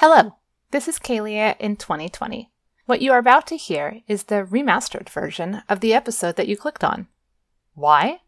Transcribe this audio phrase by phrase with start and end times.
[0.00, 0.36] Hello,
[0.70, 2.52] this is Kalia in 2020.
[2.86, 6.56] What you are about to hear is the remastered version of the episode that you
[6.56, 7.08] clicked on.
[7.74, 8.20] Why?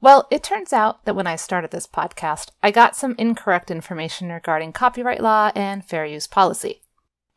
[0.00, 4.32] Well, it turns out that when I started this podcast, I got some incorrect information
[4.32, 6.82] regarding copyright law and fair use policy.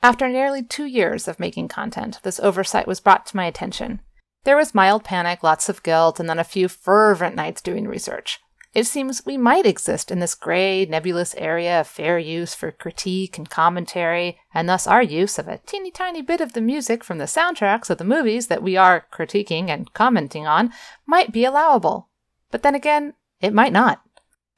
[0.02, 4.02] After nearly two years of making content, this oversight was brought to my attention.
[4.46, 8.40] There was mild panic, lots of guilt, and then a few fervent nights doing research.
[8.76, 13.38] It seems we might exist in this gray, nebulous area of fair use for critique
[13.38, 17.18] and commentary, and thus our use of a teeny tiny bit of the music from
[17.18, 20.74] the soundtracks of the movies that we are critiquing and commenting on
[21.06, 22.10] might be allowable.
[22.52, 24.02] But then again, it might not.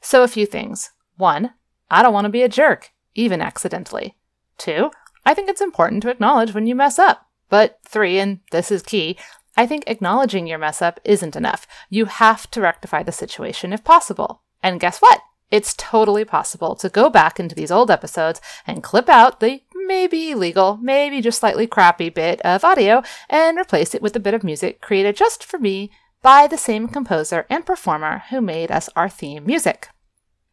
[0.02, 0.90] So, a few things.
[1.18, 1.54] One,
[1.92, 4.16] I don't want to be a jerk, even accidentally.
[4.58, 4.90] Two,
[5.28, 7.28] I think it's important to acknowledge when you mess up.
[7.50, 9.16] But three, and this is key,
[9.58, 11.66] I think acknowledging your mess up isn't enough.
[11.90, 14.44] You have to rectify the situation if possible.
[14.62, 15.22] And guess what?
[15.50, 20.32] It's totally possible to go back into these old episodes and clip out the maybe
[20.32, 24.44] illegal, maybe just slightly crappy bit of audio and replace it with a bit of
[24.44, 25.90] music created just for me
[26.22, 29.88] by the same composer and performer who made us our theme music.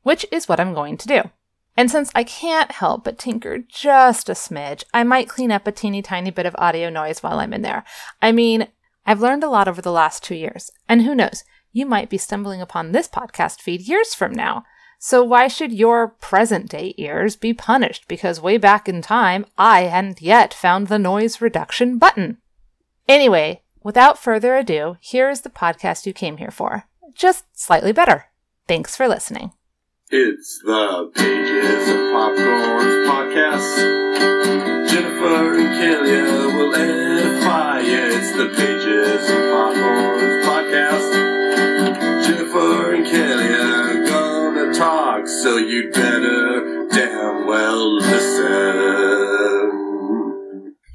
[0.03, 1.23] Which is what I'm going to do.
[1.77, 5.73] And since I can't help but tinker just a smidge, I might clean up a
[5.73, 7.85] teeny tiny bit of audio noise while I'm in there.
[8.23, 8.69] I mean,
[9.07, 12.19] I've learned a lot over the last two years, and who knows, you might be
[12.19, 14.65] stumbling upon this podcast feed years from now.
[14.99, 19.83] So why should your present day ears be punished because way back in time I
[19.83, 22.39] hadn't yet found the noise reduction button?
[23.07, 26.85] Anyway, without further ado, here is the podcast you came here for.
[27.15, 28.27] Just slightly better.
[28.67, 29.53] Thanks for listening.
[30.11, 34.84] It's the Pages of Popcorn podcast.
[34.95, 37.81] Jennifer and Kalia will edify.
[37.81, 41.11] It's the Pages of Popcorn podcast.
[42.25, 48.45] Jennifer and Kalia gonna talk, so you'd better damn well listen.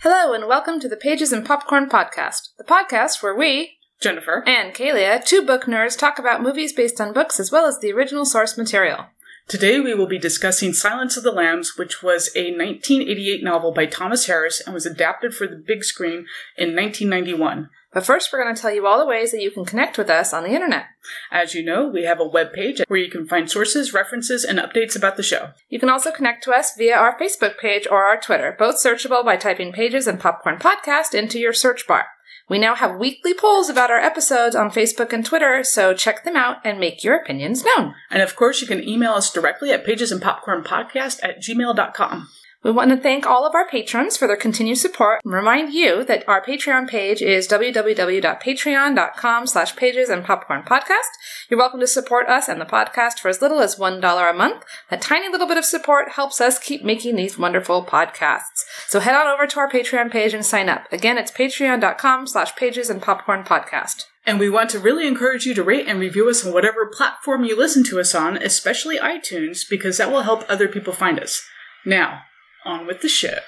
[0.01, 4.45] Hello, and welcome to the Pages and Popcorn podcast, the podcast where we, Jennifer.
[4.47, 7.91] and Kalia, two book nerds, talk about movies based on books as well as the
[7.91, 9.07] original source material.
[9.49, 13.87] Today we will be discussing Silence of the Lambs, which was a 1988 novel by
[13.87, 17.67] Thomas Harris and was adapted for the big screen in 1991.
[17.91, 20.07] But first, we're going to tell you all the ways that you can connect with
[20.07, 20.85] us on the internet.
[21.31, 24.95] As you know, we have a webpage where you can find sources, references, and updates
[24.95, 25.53] about the show.
[25.67, 29.25] You can also connect to us via our Facebook page or our Twitter, both searchable
[29.25, 32.05] by typing Pages and Popcorn Podcast into your search bar.
[32.49, 36.35] We now have weekly polls about our episodes on Facebook and Twitter, so check them
[36.35, 37.93] out and make your opinions known.
[38.09, 42.29] And of course, you can email us directly at pagesandpopcornpodcast at gmail.com.
[42.61, 46.03] We want to thank all of our patrons for their continued support and remind you
[46.03, 51.07] that our Patreon page is www.patreon.com slash pages and popcorn podcast.
[51.49, 54.65] You're welcome to support us and the podcast for as little as $1 a month.
[54.91, 58.65] A tiny little bit of support helps us keep making these wonderful podcasts.
[58.89, 60.91] So head on over to our Patreon page and sign up.
[60.91, 64.03] Again, it's patreon.com slash pages and popcorn podcast.
[64.25, 67.45] And we want to really encourage you to rate and review us on whatever platform
[67.45, 71.41] you listen to us on, especially iTunes, because that will help other people find us.
[71.85, 72.23] Now,
[72.65, 73.39] on with the show.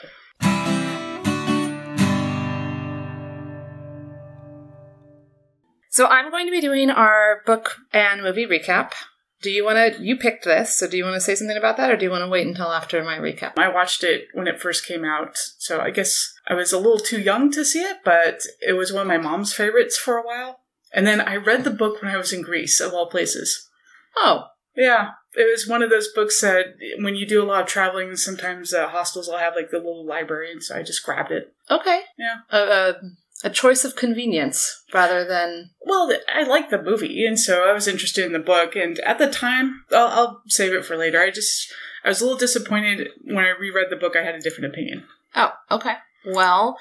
[5.89, 8.93] So I'm going to be doing our book and movie recap.
[9.41, 10.01] Do you want to?
[10.01, 12.11] You picked this, so do you want to say something about that, or do you
[12.11, 13.57] want to wait until after my recap?
[13.57, 16.99] I watched it when it first came out, so I guess I was a little
[16.99, 20.25] too young to see it, but it was one of my mom's favorites for a
[20.25, 20.59] while.
[20.93, 23.67] And then I read the book when I was in Greece, of all places.
[24.15, 24.45] Oh,
[24.75, 28.15] Yeah, it was one of those books that when you do a lot of traveling,
[28.15, 31.53] sometimes uh, hostels will have like the little library, and so I just grabbed it.
[31.69, 32.01] okay.
[32.17, 32.37] Yeah.
[32.51, 32.95] A, a,
[33.43, 37.87] a choice of convenience rather than Well, I liked the movie, and so I was
[37.87, 38.75] interested in the book.
[38.75, 41.19] And at the time, I'll, I'll save it for later.
[41.21, 41.71] I just
[42.03, 44.15] I was a little disappointed when I reread the book.
[44.15, 45.05] I had a different opinion.
[45.35, 45.93] Oh, okay.
[46.25, 46.77] Well,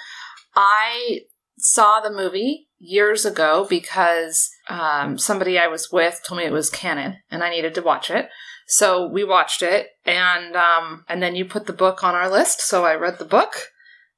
[0.55, 1.21] I
[1.59, 6.71] saw the movie years ago because um, somebody I was with told me it was
[6.71, 8.29] canon and I needed to watch it.
[8.67, 12.61] So we watched it, and um, and then you put the book on our list.
[12.61, 13.67] So I read the book,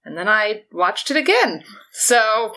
[0.05, 1.65] and then I watched it again.
[1.93, 2.53] So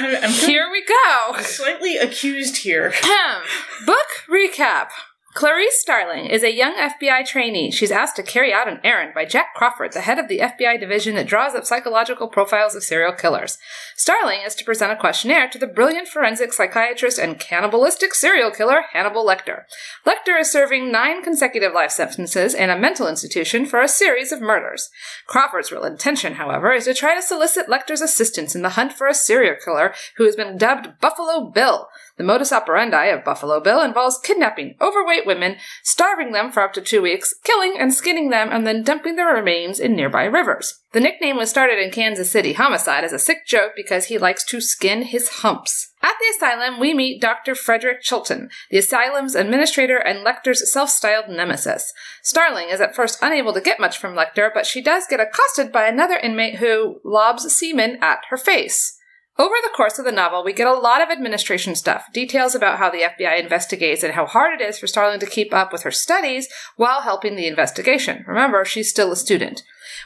[0.00, 1.38] I- I'm here we go.
[1.42, 2.94] slightly accused here.
[3.86, 4.88] Book recap.
[5.34, 7.70] Clarice Starling is a young FBI trainee.
[7.70, 10.78] She's asked to carry out an errand by Jack Crawford, the head of the FBI
[10.78, 13.56] division that draws up psychological profiles of serial killers.
[13.96, 18.82] Starling is to present a questionnaire to the brilliant forensic psychiatrist and cannibalistic serial killer
[18.92, 19.62] Hannibal Lecter.
[20.06, 24.42] Lecter is serving nine consecutive life sentences in a mental institution for a series of
[24.42, 24.90] murders.
[25.26, 29.06] Crawford's real intention, however, is to try to solicit Lecter's assistance in the hunt for
[29.06, 31.88] a serial killer who has been dubbed Buffalo Bill.
[32.18, 36.82] The modus operandi of Buffalo Bill involves kidnapping overweight women, starving them for up to
[36.82, 40.80] two weeks, killing and skinning them, and then dumping their remains in nearby rivers.
[40.92, 44.44] The nickname was started in Kansas City Homicide as a sick joke because he likes
[44.44, 45.92] to skin his humps.
[46.02, 47.54] At the asylum, we meet Dr.
[47.54, 51.94] Frederick Chilton, the asylum's administrator and Lecter's self styled nemesis.
[52.22, 55.72] Starling is at first unable to get much from Lecter, but she does get accosted
[55.72, 58.98] by another inmate who lobs semen at her face.
[59.38, 62.78] Over the course of the novel, we get a lot of administration stuff, details about
[62.78, 65.84] how the FBI investigates and how hard it is for Starling to keep up with
[65.84, 68.24] her studies while helping the investigation.
[68.26, 69.62] Remember, she's still a student.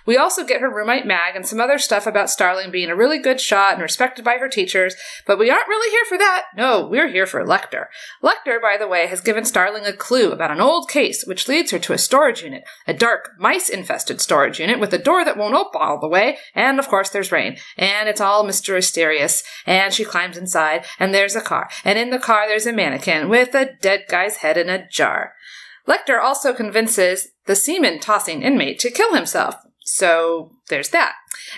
[0.07, 3.19] We also get her roommate Mag and some other stuff about Starling being a really
[3.19, 4.95] good shot and respected by her teachers,
[5.27, 6.45] but we aren't really here for that.
[6.57, 7.87] No, we're here for Lecter.
[8.23, 11.73] Lecter, by the way, has given Starling a clue about an old case, which leads
[11.73, 15.37] her to a storage unit, a dark, mice infested storage unit with a door that
[15.37, 18.75] won't open all the way, and of course there's rain, and it's all Mr.
[18.75, 22.73] Mysterious, and she climbs inside, and there's a car, and in the car there's a
[22.73, 25.33] mannequin with a dead guy's head in a jar.
[25.89, 29.57] Lecter also convinces the semen tossing inmate to kill himself,
[29.87, 31.15] so there's that.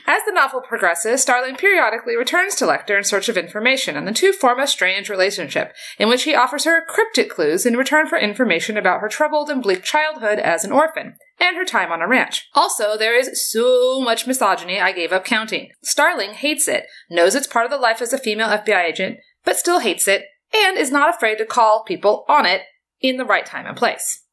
[0.06, 4.12] As the novel progresses, Starling periodically returns to Lecter in search of information, and the
[4.12, 8.18] two form a strange relationship, in which he offers her cryptic clues in return for
[8.18, 12.06] information about her troubled and bleak childhood as an orphan, and her time on a
[12.06, 12.46] ranch.
[12.54, 15.70] Also, there is so much misogyny I gave up counting.
[15.82, 19.56] Starling hates it, knows it's part of the life as a female FBI agent, but
[19.56, 22.62] still hates it, and is not afraid to call people on it
[23.00, 24.24] in the right time and place.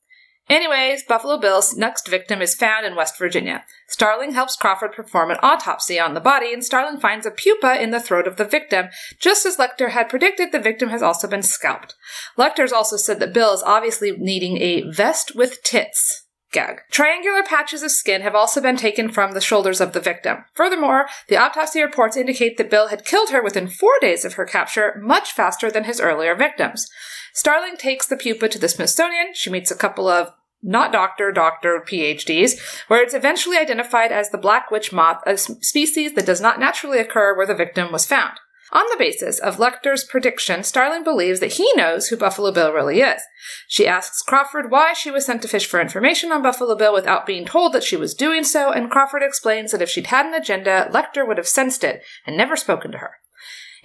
[0.48, 3.64] Anyways, Buffalo Bill's next victim is found in West Virginia.
[3.88, 7.90] Starling helps Crawford perform an autopsy on the body, and Starling finds a pupa in
[7.90, 8.90] the throat of the victim.
[9.20, 11.96] Just as Lecter had predicted, the victim has also been scalped.
[12.38, 16.26] Lecter's also said that Bill is obviously needing a vest with tits.
[16.52, 16.82] Gag.
[16.90, 20.46] Triangular patches of skin have also been taken from the shoulders of the victim.
[20.54, 24.46] Furthermore, the autopsy reports indicate that Bill had killed her within four days of her
[24.46, 26.88] capture, much faster than his earlier victims.
[27.36, 29.34] Starling takes the pupa to the Smithsonian.
[29.34, 30.32] She meets a couple of
[30.64, 36.14] not doctor, doctor, PhDs, where it's eventually identified as the black witch moth, a species
[36.14, 38.40] that does not naturally occur where the victim was found.
[38.72, 43.02] On the basis of Lecter's prediction, Starling believes that he knows who Buffalo Bill really
[43.02, 43.22] is.
[43.68, 47.28] She asks Crawford why she was sent to fish for information on Buffalo Bill without
[47.28, 50.34] being told that she was doing so, and Crawford explains that if she'd had an
[50.34, 53.12] agenda, Lecter would have sensed it and never spoken to her.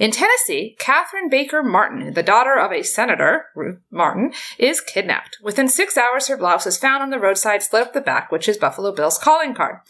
[0.00, 5.36] In Tennessee, Catherine Baker Martin, the daughter of a senator, Ruth Martin, is kidnapped.
[5.42, 8.48] Within six hours, her blouse is found on the roadside, slit up the back, which
[8.48, 9.80] is Buffalo Bill's calling card.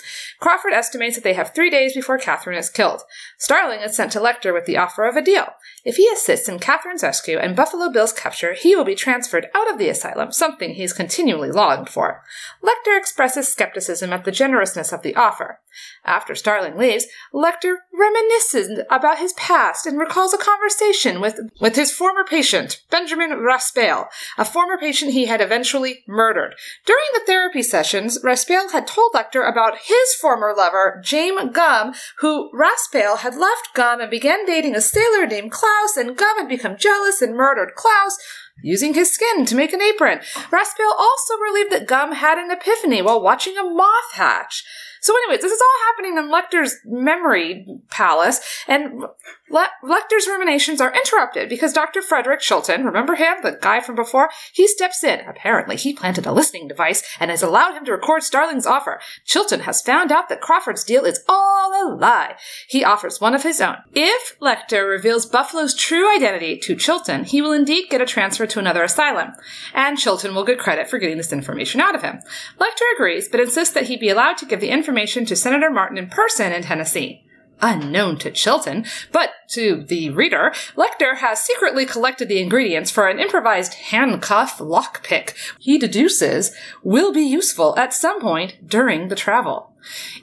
[0.41, 3.03] Crawford estimates that they have three days before Catherine is killed.
[3.39, 5.47] Starling is sent to Lecter with the offer of a deal.
[5.85, 9.71] If he assists in Catherine's rescue and Buffalo Bill's capture, he will be transferred out
[9.71, 12.25] of the asylum, something he's continually longed for.
[12.65, 15.61] Lecter expresses skepticism at the generousness of the offer.
[16.05, 21.93] After Starling leaves, Lecter reminisces about his past and recalls a conversation with, with his
[21.93, 24.07] former patient, Benjamin Raspail,
[24.39, 26.55] a former patient he had eventually murdered.
[26.87, 32.51] During the therapy sessions, Raspail had told Lecter about his former lover, James Gumb, who
[32.53, 36.77] Raspail had left Gumb and began dating a sailor named Klaus, and Gumb had become
[36.77, 38.19] jealous and murdered Klaus,
[38.63, 40.21] using his skin to make an apron.
[40.51, 44.65] Raspail also believed that Gumb had an epiphany while watching a moth hatch.
[45.01, 49.05] So, anyways, this is all happening in Lecter's memory palace, and
[49.49, 52.03] Le- Lecter's ruminations are interrupted because Dr.
[52.03, 55.21] Frederick Chilton, remember him, the guy from before, he steps in.
[55.27, 59.01] Apparently, he planted a listening device and has allowed him to record Starling's offer.
[59.25, 62.37] Chilton has found out that Crawford's deal is all a lie.
[62.69, 63.77] He offers one of his own.
[63.95, 68.59] If Lecter reveals Buffalo's true identity to Chilton, he will indeed get a transfer to
[68.59, 69.33] another asylum,
[69.75, 72.21] and Chilton will get credit for getting this information out of him.
[72.59, 75.71] Lecter agrees, but insists that he be allowed to give the information information to Senator
[75.71, 77.25] Martin in person in Tennessee.
[77.63, 83.21] Unknown to Chilton, but to the reader, Lecter has secretly collected the ingredients for an
[83.21, 89.70] improvised handcuff lockpick he deduces will be useful at some point during the travel.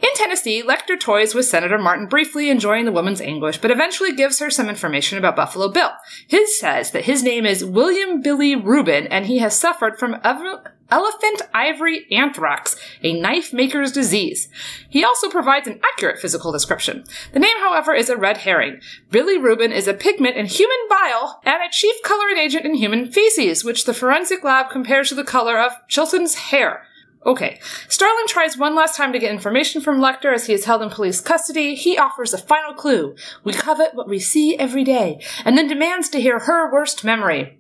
[0.02, 4.40] In Tennessee, Lecter toys with Senator Martin briefly, enjoying the woman's anguish, but eventually gives
[4.40, 5.92] her some information about Buffalo Bill.
[6.28, 10.72] His says that his name is William Billy Rubin, and he has suffered from ev-
[10.90, 14.50] elephant ivory anthrax, a knife maker's disease.
[14.90, 17.04] He also provides an accurate physical description.
[17.34, 18.80] The name, however, is a red herring.
[19.12, 23.12] Billy Rubin is a pigment in human bile and a chief coloring agent in human
[23.12, 26.84] feces, which the forensic lab compares to the color of Chilton's hair.
[27.28, 27.60] Okay.
[27.90, 30.90] Starling tries one last time to get information from Lecter as he is held in
[30.90, 31.76] police custody.
[31.76, 33.16] He offers a final clue.
[33.44, 37.60] We covet what we see every day, and then demands to hear her worst memory.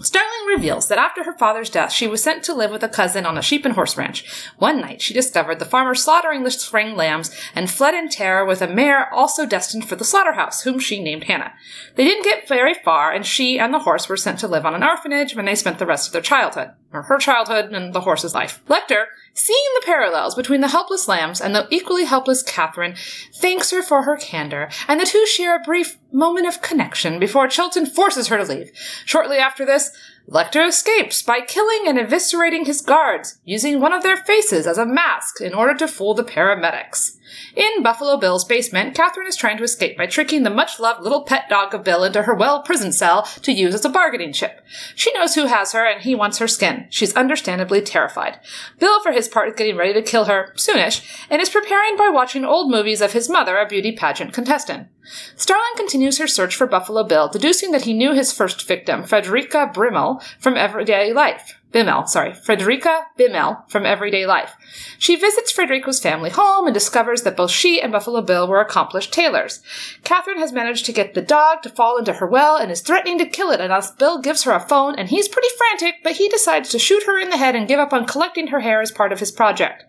[0.00, 3.24] Starling reveals that after her father's death, she was sent to live with a cousin
[3.24, 4.24] on a sheep and horse ranch.
[4.58, 8.60] One night, she discovered the farmer slaughtering the spring lambs and fled in terror with
[8.60, 11.54] a mare also destined for the slaughterhouse, whom she named Hannah.
[11.94, 14.74] They didn't get very far, and she and the horse were sent to live on
[14.74, 18.02] an orphanage when they spent the rest of their childhood, or her childhood and the
[18.02, 18.60] horse's life.
[18.68, 19.06] Lecter,
[19.36, 22.96] seeing the parallels between the helpless lambs and the equally helpless Catherine,
[23.34, 27.46] thanks her for her candor, and the two share a brief moment of connection before
[27.46, 28.72] Chilton forces her to leave.
[29.04, 29.90] Shortly after this,
[30.28, 34.84] Lecter escapes by killing and eviscerating his guards, using one of their faces as a
[34.84, 37.16] mask in order to fool the paramedics.
[37.54, 41.22] In Buffalo Bill's basement, Catherine is trying to escape by tricking the much loved little
[41.22, 44.60] pet dog of Bill into her well prison cell to use as a bargaining chip.
[44.94, 46.86] She knows who has her and he wants her skin.
[46.90, 48.38] She's understandably terrified.
[48.78, 52.08] Bill, for his part, is getting ready to kill her soonish and is preparing by
[52.08, 54.88] watching old movies of his mother, a beauty pageant contestant.
[55.36, 59.70] Starling continues her search for Buffalo Bill, deducing that he knew his first victim, Frederica
[59.72, 61.56] Brimmel, from everyday life.
[61.72, 64.54] Bimmel, sorry, Frederica Bimmel from Everyday Life.
[64.98, 69.12] She visits Frederica's family home and discovers that both she and Buffalo Bill were accomplished
[69.12, 69.60] tailors.
[70.02, 73.18] Catherine has managed to get the dog to fall into her well and is threatening
[73.18, 76.30] to kill it unless Bill gives her a phone, and he's pretty frantic, but he
[76.30, 78.90] decides to shoot her in the head and give up on collecting her hair as
[78.90, 79.84] part of his project.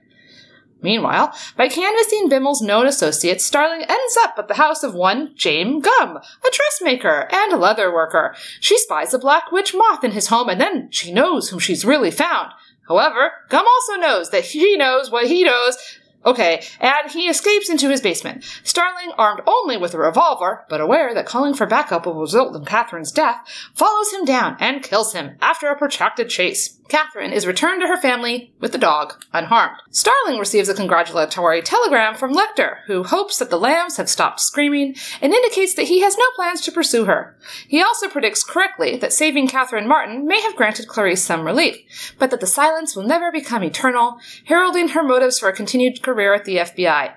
[0.81, 5.84] Meanwhile, by canvassing Bimmel's known associates, Starling ends up at the house of one James
[5.84, 8.36] Gumb, a dressmaker and a leather worker.
[8.60, 11.86] She spies a black witch moth in his home, and then she knows whom she's
[11.86, 12.51] really found.
[12.88, 15.77] However, Gumb also knows that he knows what he knows.
[16.25, 18.43] Okay, and he escapes into his basement.
[18.63, 22.65] Starling, armed only with a revolver, but aware that calling for backup will result in
[22.65, 26.76] Catherine's death, follows him down and kills him after a protracted chase.
[26.89, 29.77] Catherine is returned to her family with the dog unharmed.
[29.91, 34.96] Starling receives a congratulatory telegram from Lecter, who hopes that the lambs have stopped screaming
[35.22, 37.38] and indicates that he has no plans to pursue her.
[37.67, 42.32] He also predicts correctly that saving Catherine Martin may have granted Clarice some relief, but
[42.32, 46.46] that the silence will never become eternal, heralding her motives for a continued career at
[46.46, 47.13] the FBI.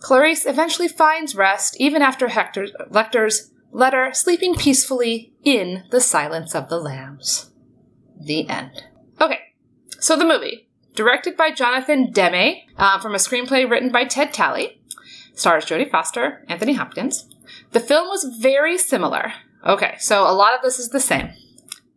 [0.00, 6.68] Clarice eventually finds rest even after Hector, Lecter's letter, sleeping peacefully in the silence of
[6.68, 7.50] the lambs.
[8.18, 8.84] The end.
[9.22, 9.38] Okay,
[10.00, 14.82] so the movie, directed by Jonathan Demme, uh, from a screenplay written by Ted Tally,
[15.32, 17.28] stars Jodie Foster, Anthony Hopkins.
[17.70, 19.32] The film was very similar.
[19.64, 21.30] Okay, so a lot of this is the same.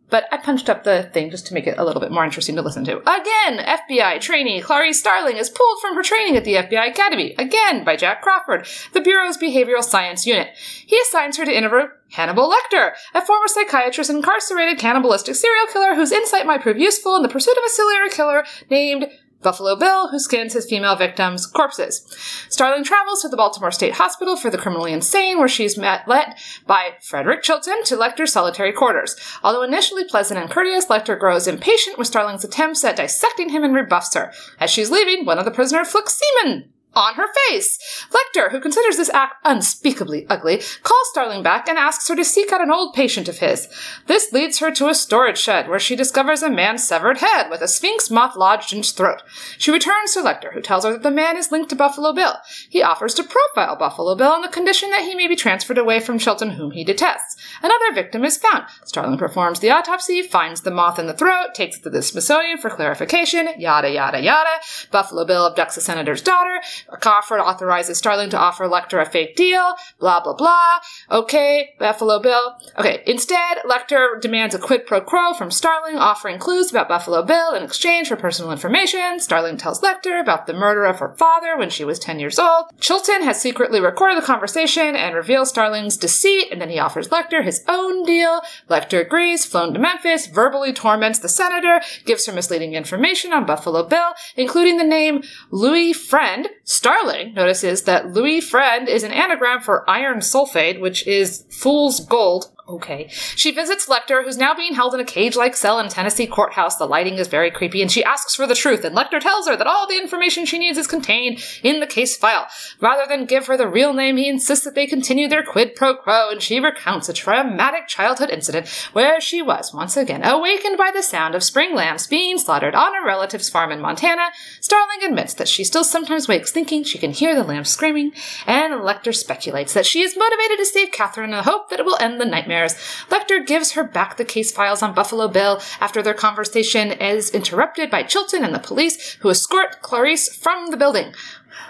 [0.08, 2.56] But I punched up the thing just to make it a little bit more interesting
[2.56, 2.98] to listen to.
[2.98, 7.84] Again, FBI trainee Clarice Starling is pulled from her training at the FBI Academy, again
[7.84, 10.48] by Jack Crawford, the Bureau's Behavioral Science Unit.
[10.56, 16.12] He assigns her to interview Hannibal Lecter, a former psychiatrist incarcerated cannibalistic serial killer whose
[16.12, 19.08] insight might prove useful in the pursuit of a serial killer named
[19.46, 22.04] Buffalo Bill, who skins his female victims' corpses.
[22.48, 26.34] Starling travels to the Baltimore State Hospital for the criminally insane, where she's met led
[26.66, 29.14] by Frederick Chilton to Lecter's solitary quarters.
[29.44, 33.72] Although initially pleasant and courteous, Lecter grows impatient with Starling's attempts at dissecting him and
[33.72, 34.32] rebuffs her.
[34.58, 37.78] As she's leaving, one of the prisoners flicks semen on her face.
[38.10, 42.52] Lecter, who considers this act unspeakably ugly, calls Starling back and asks her to seek
[42.52, 43.68] out an old patient of his.
[44.06, 47.62] This leads her to a storage shed where she discovers a man's severed head with
[47.62, 49.22] a sphinx moth lodged in his throat.
[49.56, 52.34] She returns to Lecter, who tells her that the man is linked to Buffalo Bill.
[52.68, 56.00] He offers to profile Buffalo Bill on the condition that he may be transferred away
[56.00, 57.36] from Chilton, whom he detests.
[57.62, 58.64] Another victim is found.
[58.84, 62.58] Starling performs the autopsy, finds the moth in the throat, takes it to the Smithsonian
[62.58, 64.60] for clarification, yada yada yada.
[64.90, 66.60] Buffalo Bill abducts the senator's daughter.
[67.00, 70.78] Crawford authorizes Starling to offer Lecter a fake deal, blah, blah, blah.
[71.10, 72.56] Okay, Buffalo Bill.
[72.78, 77.54] Okay, instead, Lecter demands a quid pro quo from Starling, offering clues about Buffalo Bill
[77.54, 79.18] in exchange for personal information.
[79.18, 82.66] Starling tells Lecter about the murder of her father when she was 10 years old.
[82.80, 87.42] Chilton has secretly recorded the conversation and reveals Starling's deceit, and then he offers Lecter
[87.42, 88.40] his own deal.
[88.68, 93.82] Lecter agrees, flown to Memphis, verbally torments the senator, gives her misleading information on Buffalo
[93.82, 99.88] Bill, including the name Louis Friend, Starling notices that Louis Friend is an anagram for
[99.88, 102.50] iron sulfate, which is fool's gold.
[102.68, 103.06] Okay.
[103.10, 106.74] She visits Lecter, who's now being held in a cage like cell in Tennessee courthouse.
[106.74, 109.56] The lighting is very creepy, and she asks for the truth, and Lecter tells her
[109.56, 112.48] that all the information she needs is contained in the case file.
[112.80, 115.94] Rather than give her the real name, he insists that they continue their quid pro
[115.94, 120.90] quo, and she recounts a traumatic childhood incident where she was, once again, awakened by
[120.92, 124.30] the sound of spring lambs being slaughtered on a relative's farm in Montana.
[124.60, 128.10] Starling admits that she still sometimes wakes thinking she can hear the lambs screaming,
[128.44, 131.86] and Lecter speculates that she is motivated to save Catherine in the hope that it
[131.86, 136.02] will end the nightmare Lecter gives her back the case files on Buffalo Bill after
[136.02, 141.14] their conversation is interrupted by Chilton and the police, who escort Clarice from the building.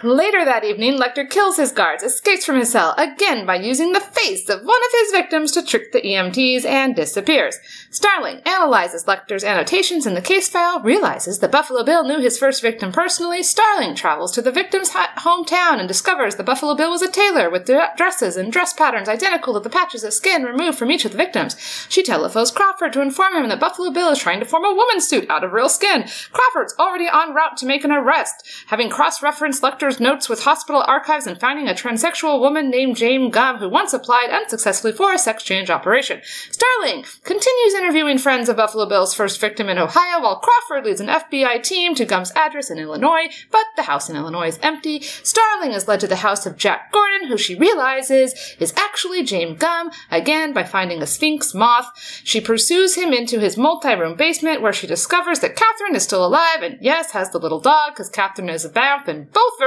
[0.03, 4.01] Later that evening, Lecter kills his guards, escapes from his cell, again by using the
[4.01, 7.59] face of one of his victims to trick the EMTs, and disappears.
[7.91, 12.61] Starling analyzes Lecter's annotations in the case file, realizes that Buffalo Bill knew his first
[12.61, 13.43] victim personally.
[13.43, 17.65] Starling travels to the victim's hometown and discovers that Buffalo Bill was a tailor with
[17.65, 21.13] dre- dresses and dress patterns identical to the patches of skin removed from each of
[21.13, 21.57] the victims.
[21.89, 25.09] She telephones Crawford to inform him that Buffalo Bill is trying to form a woman's
[25.09, 26.05] suit out of real skin.
[26.33, 31.27] Crawford's already en route to make an arrest, having cross-referenced Lecter's notes with hospital archives
[31.27, 35.43] and finding a transsexual woman named Jane Gumb who once applied unsuccessfully for a sex
[35.43, 36.23] change operation.
[36.51, 41.09] Starling continues interviewing friends of Buffalo Bill's first victim in Ohio while Crawford leads an
[41.09, 45.03] FBI team to Gumb's address in Illinois, but the house in Illinois is empty.
[45.03, 49.57] Starling is led to the house of Jack Gordon, who she realizes is actually Jane
[49.57, 51.93] Gumb, again by finding a Sphinx moth.
[52.25, 56.63] She pursues him into his multi-room basement where she discovers that Catherine is still alive
[56.63, 59.66] and yes, has the little dog because Catherine is a vamp in both versions.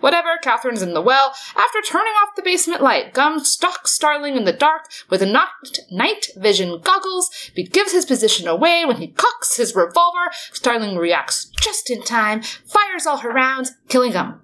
[0.00, 1.34] Whatever, Catherine's in the well.
[1.56, 6.80] After turning off the basement light, Gumb stalks Starling in the dark with night vision
[6.82, 10.30] goggles, but gives his position away when he cocks his revolver.
[10.52, 14.40] Starling reacts just in time, fires all her rounds, killing Gumb.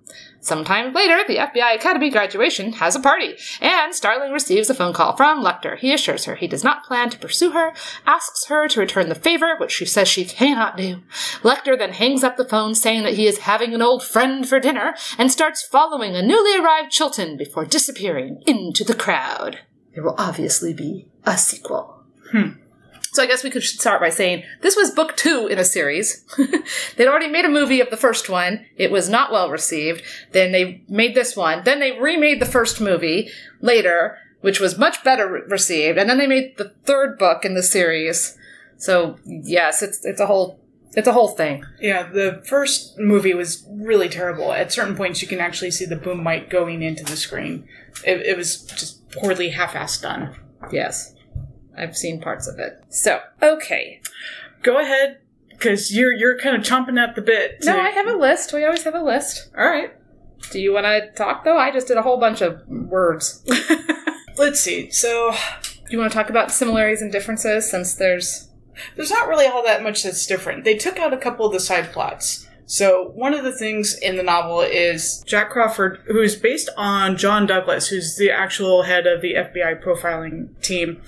[0.49, 5.15] Sometime later, the FBI Academy graduation has a party, and Starling receives a phone call
[5.15, 5.77] from Lecter.
[5.77, 7.75] He assures her he does not plan to pursue her,
[8.07, 11.03] asks her to return the favor, which she says she cannot do.
[11.43, 14.59] Lecter then hangs up the phone saying that he is having an old friend for
[14.59, 19.59] dinner, and starts following a newly arrived Chilton before disappearing into the crowd.
[19.95, 22.05] There will obviously be a sequel.
[22.31, 22.53] Hmm.
[23.13, 26.25] So I guess we could start by saying this was book two in a series.
[26.97, 28.67] They'd already made a movie of the first one.
[28.77, 30.03] It was not well received.
[30.33, 31.65] Then they made this one.
[31.65, 35.99] Then they remade the first movie later, which was much better re- received.
[35.99, 38.37] And then they made the third book in the series.
[38.77, 40.61] So yes, it's it's a whole
[40.95, 41.65] it's a whole thing.
[41.81, 44.53] Yeah, the first movie was really terrible.
[44.53, 47.69] At certain points, you can actually see the boom mic going into the screen.
[48.05, 50.35] It, it was just poorly half-assed done.
[50.73, 51.15] Yes.
[51.79, 52.83] I've seen parts of it.
[52.89, 54.01] So, okay.
[54.63, 55.21] Go ahead,
[55.59, 57.59] because you're you're kind of chomping at the bit.
[57.65, 58.53] No, I have a list.
[58.53, 59.49] We always have a list.
[59.57, 59.93] All right.
[60.51, 61.59] Do you want to talk though?
[61.59, 63.45] I just did a whole bunch of words.
[64.39, 64.91] Let's see.
[64.91, 65.35] So
[65.91, 68.49] you want to talk about similarities and differences since there's
[68.95, 70.65] there's not really all that much that's different.
[70.65, 72.47] They took out a couple of the side plots.
[72.67, 77.17] So one of the things in the novel is Jack Crawford, who is based on
[77.17, 81.01] John Douglas, who's the actual head of the FBI profiling team.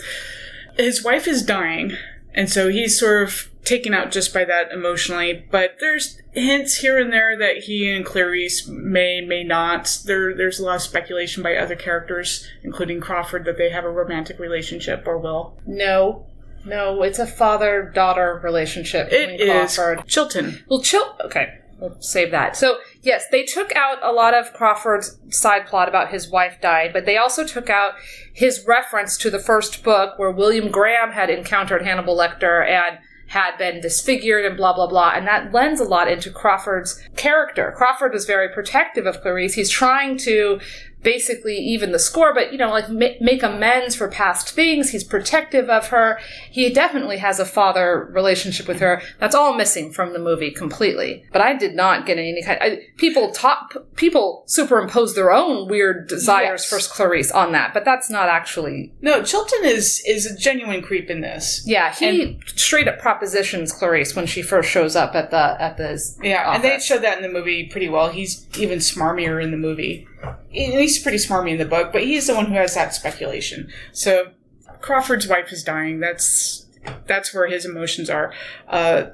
[0.85, 1.93] His wife is dying,
[2.35, 5.45] and so he's sort of taken out just by that emotionally.
[5.51, 9.99] But there's hints here and there that he and Clarice may, may not.
[10.07, 13.91] There, there's a lot of speculation by other characters, including Crawford, that they have a
[13.91, 15.57] romantic relationship or will.
[15.67, 16.27] no,
[16.65, 17.03] no.
[17.03, 19.13] It's a father-daughter relationship.
[19.13, 20.07] It is Crawford.
[20.07, 20.65] Chilton.
[20.69, 21.17] Well, chill.
[21.25, 22.57] Okay, we'll save that.
[22.57, 26.93] So yes, they took out a lot of Crawford's side plot about his wife died,
[26.93, 27.95] but they also took out
[28.33, 33.57] his reference to the first book where William Graham had encountered Hannibal Lecter and had
[33.59, 37.73] been disfigured and blah blah blah, and that lends a lot into Crawford's character.
[37.77, 39.55] Crawford was very protective of Clarice.
[39.55, 40.61] He's trying to
[41.03, 44.91] basically even the score, but you know, like ma- make amends for past things.
[44.91, 46.19] He's protective of her.
[46.51, 49.03] He definitely has a father relationship with her.
[49.19, 51.25] That's all missing from the movie completely.
[51.33, 52.59] But I did not get any kind.
[52.61, 56.89] I, people top people superimpose their own weird desires Yes.
[56.89, 58.93] for Clarice on that, but that's not actually.
[59.01, 61.63] No, Chilton is is a genuine creep in this.
[61.67, 65.91] Yeah, he straight up propositions Clarice when she first shows up at the at the
[66.23, 68.11] Yeah, and they showed that in the movie pretty well.
[68.11, 70.07] He's even smarmier in the movie.
[70.51, 73.71] He's pretty smarmy in the book, but he's the one who has that speculation.
[73.93, 74.33] So
[74.81, 76.01] Crawford's wife is dying.
[76.01, 76.67] That's
[77.07, 78.33] that's where his emotions are.
[78.69, 79.11] Uh,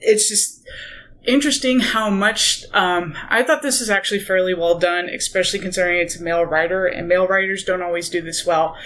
[0.00, 0.66] it's just
[1.24, 6.18] interesting how much um, I thought this is actually fairly well done, especially considering it's
[6.18, 8.76] a male writer, and male writers don't always do this well.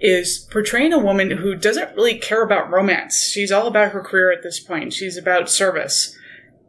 [0.00, 3.28] Is portraying a woman who doesn't really care about romance.
[3.28, 4.92] She's all about her career at this point.
[4.92, 6.18] She's about service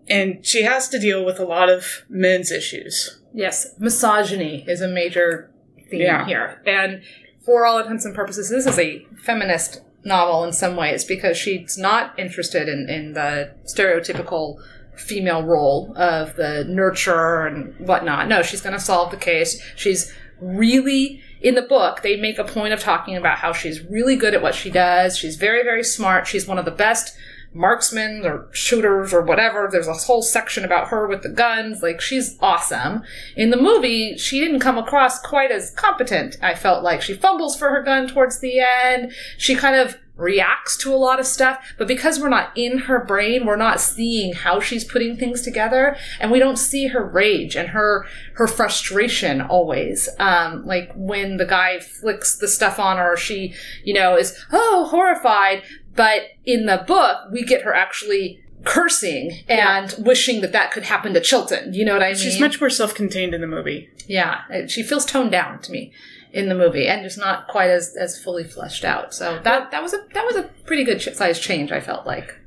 [0.07, 3.19] and she has to deal with a lot of men's issues.
[3.33, 5.49] Yes, misogyny is a major
[5.89, 6.25] theme Yeah.
[6.25, 6.61] here.
[6.65, 7.01] And
[7.45, 11.77] for all intents and purposes, this is a feminist novel in some ways because she's
[11.77, 14.57] not interested in, in the stereotypical
[14.95, 18.27] female role of the nurturer and whatnot.
[18.27, 19.61] No, she's going to solve the case.
[19.75, 24.15] She's really, in the book, they make a point of talking about how she's really
[24.15, 25.17] good at what she does.
[25.17, 26.27] She's very, very smart.
[26.27, 27.15] She's one of the best
[27.53, 29.69] marksmen or shooters or whatever.
[29.71, 31.81] There's a whole section about her with the guns.
[31.81, 33.03] Like, she's awesome.
[33.35, 37.01] In the movie, she didn't come across quite as competent, I felt like.
[37.01, 39.13] She fumbles for her gun towards the end.
[39.37, 43.03] She kind of reacts to a lot of stuff, but because we're not in her
[43.03, 47.55] brain, we're not seeing how she's putting things together, and we don't see her rage
[47.55, 50.07] and her her frustration always.
[50.19, 54.87] Um, like when the guy flicks the stuff on her, she, you know, is oh
[54.89, 55.63] horrified.
[55.95, 61.13] But in the book, we get her actually cursing and wishing that that could happen
[61.13, 61.73] to Chilton.
[61.73, 62.15] You know what I mean?
[62.15, 63.89] She's much more self-contained in the movie.
[64.07, 65.91] Yeah, she feels toned down to me
[66.31, 69.13] in the movie, and just not quite as as fully fleshed out.
[69.13, 71.71] So that that was a that was a pretty good size change.
[71.71, 72.39] I felt like.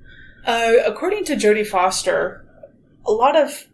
[0.45, 2.45] Uh, according to Jodie Foster,
[3.05, 3.67] a lot of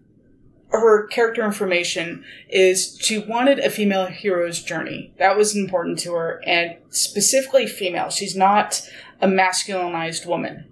[0.70, 5.12] her character information is she wanted a female hero's journey.
[5.18, 8.10] That was important to her, and specifically female.
[8.10, 8.82] She's not
[9.22, 10.66] a masculinized woman.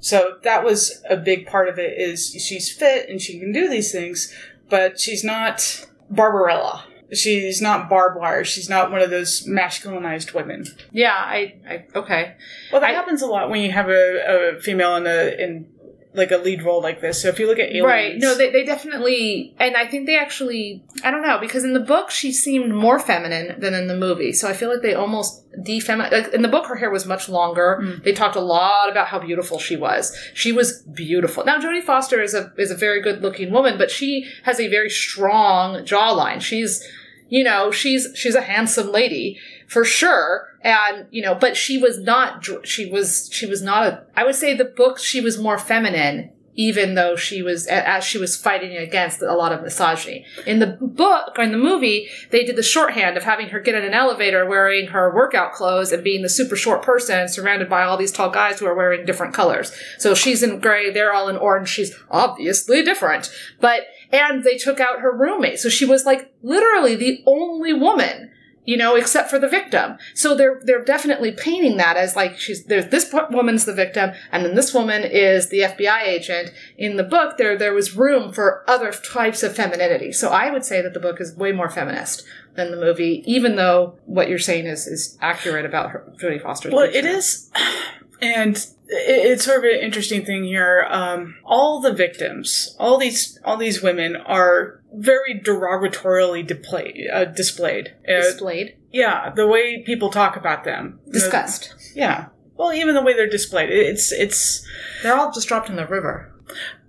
[0.00, 3.68] So that was a big part of it is she's fit and she can do
[3.68, 4.32] these things,
[4.68, 6.84] but she's not Barbarella.
[7.12, 8.44] She's not barbed wire.
[8.44, 10.66] She's not one of those masculinized women.
[10.90, 12.34] Yeah, I, I okay.
[12.72, 15.68] Well, that I- happens a lot when you have a, a female in a in
[16.16, 17.22] like a lead role like this.
[17.22, 18.14] So if you look at aliens, Right.
[18.16, 21.80] No, they, they definitely, and I think they actually, I don't know, because in the
[21.80, 24.32] book she seemed more feminine than in the movie.
[24.32, 26.12] So I feel like they almost defeminine.
[26.12, 27.80] Like in the book, her hair was much longer.
[27.82, 28.02] Hmm.
[28.02, 30.16] They talked a lot about how beautiful she was.
[30.34, 31.44] She was beautiful.
[31.44, 34.68] Now Jodie Foster is a is a very good looking woman, but she has a
[34.68, 36.40] very strong jawline.
[36.40, 36.86] She's,
[37.28, 40.48] you know, she's she's a handsome lady for sure.
[40.62, 44.34] And you know but she was not she was she was not a i would
[44.34, 48.76] say the book she was more feminine even though she was as she was fighting
[48.76, 50.24] against a lot of misogyny.
[50.46, 53.74] In the book or in the movie they did the shorthand of having her get
[53.74, 57.82] in an elevator wearing her workout clothes and being the super short person surrounded by
[57.82, 59.72] all these tall guys who are wearing different colors.
[59.98, 63.30] So she's in gray they're all in orange she's obviously different.
[63.60, 63.82] But
[64.16, 68.30] and they took out her roommate so she was like literally the only woman
[68.66, 69.96] you know, except for the victim.
[70.12, 74.44] So they're they're definitely painting that as like she's there's this woman's the victim, and
[74.44, 76.52] then this woman is the FBI agent.
[76.76, 80.12] In the book, there there was room for other types of femininity.
[80.12, 82.26] So I would say that the book is way more feminist
[82.56, 86.74] than the movie, even though what you're saying is is accurate about her, Jodie Foster's.
[86.74, 87.50] Well, it is,
[88.20, 90.86] and it's sort of an interesting thing here.
[90.88, 97.08] Um, all the victims, all these, all these women are very derogatorily displayed.
[97.12, 97.94] Uh, displayed.
[98.08, 101.74] Uh, displayed, yeah, the way people talk about them, You know, discussed.
[101.94, 102.26] yeah.
[102.56, 104.66] Well, even the way they're displayed, it's it's
[105.02, 106.32] They're all just dropped in the river.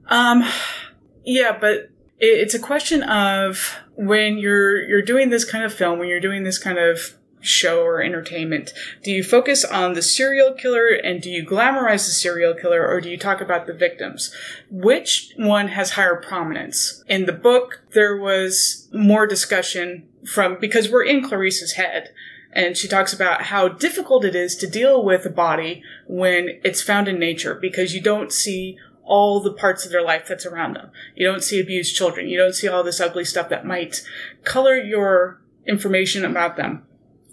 [0.07, 0.45] Um,
[1.25, 1.73] yeah, but
[2.19, 6.21] it, it's a question of when you're you're doing this kind of film, when you're
[6.21, 7.16] doing this kind of
[7.47, 12.11] show or entertainment, do you focus on the serial killer and do you glamorize the
[12.11, 14.33] serial killer or do you talk about the victims?
[14.69, 17.03] Which one has higher prominence?
[17.07, 22.09] In the book, there was more discussion from because we're in Clarice's head.
[22.53, 26.81] And she talks about how difficult it is to deal with a body when it's
[26.81, 30.75] found in nature because you don't see all the parts of their life that's around
[30.75, 30.89] them.
[31.15, 32.27] You don't see abused children.
[32.27, 34.03] You don't see all this ugly stuff that might
[34.43, 36.83] color your information about them.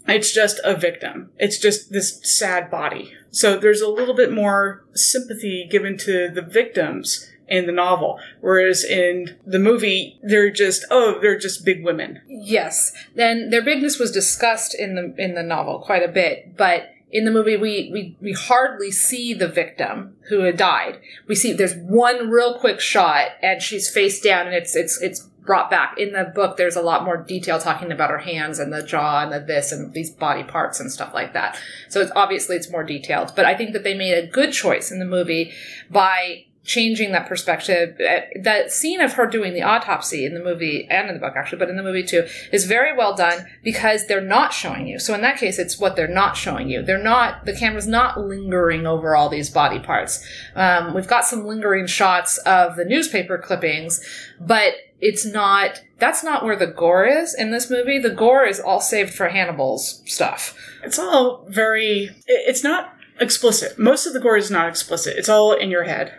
[0.06, 1.30] It's just a victim.
[1.38, 3.12] It's just this sad body.
[3.30, 8.18] So there's a little bit more sympathy given to the victims in the novel.
[8.40, 12.20] Whereas in the movie, they're just, oh, they're just big women.
[12.28, 12.92] Yes.
[13.14, 17.24] Then their bigness was discussed in the in the novel quite a bit, but in
[17.24, 21.00] the movie we, we we hardly see the victim who had died.
[21.28, 25.28] We see there's one real quick shot and she's face down and it's it's it's
[25.44, 25.98] brought back.
[25.98, 29.22] In the book there's a lot more detail talking about her hands and the jaw
[29.22, 31.58] and the this and these body parts and stuff like that.
[31.88, 34.90] So it's obviously it's more detailed, but I think that they made a good choice
[34.90, 35.52] in the movie
[35.90, 37.94] by changing that perspective.
[38.00, 41.34] Uh, That scene of her doing the autopsy in the movie and in the book,
[41.36, 44.98] actually, but in the movie too, is very well done because they're not showing you.
[44.98, 46.82] So in that case, it's what they're not showing you.
[46.82, 50.26] They're not, the camera's not lingering over all these body parts.
[50.54, 54.02] Um, we've got some lingering shots of the newspaper clippings,
[54.40, 54.72] but
[55.04, 57.98] it's not, that's not where the gore is in this movie.
[57.98, 60.56] The gore is all saved for Hannibal's stuff.
[60.82, 63.78] It's all very, it's not explicit.
[63.78, 65.18] Most of the gore is not explicit.
[65.18, 66.14] It's all in your head.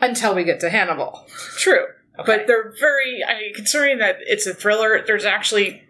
[0.00, 1.24] Until we get to Hannibal.
[1.58, 1.84] True.
[2.18, 2.24] Okay.
[2.26, 5.84] But they're very, I mean, considering that it's a thriller, there's actually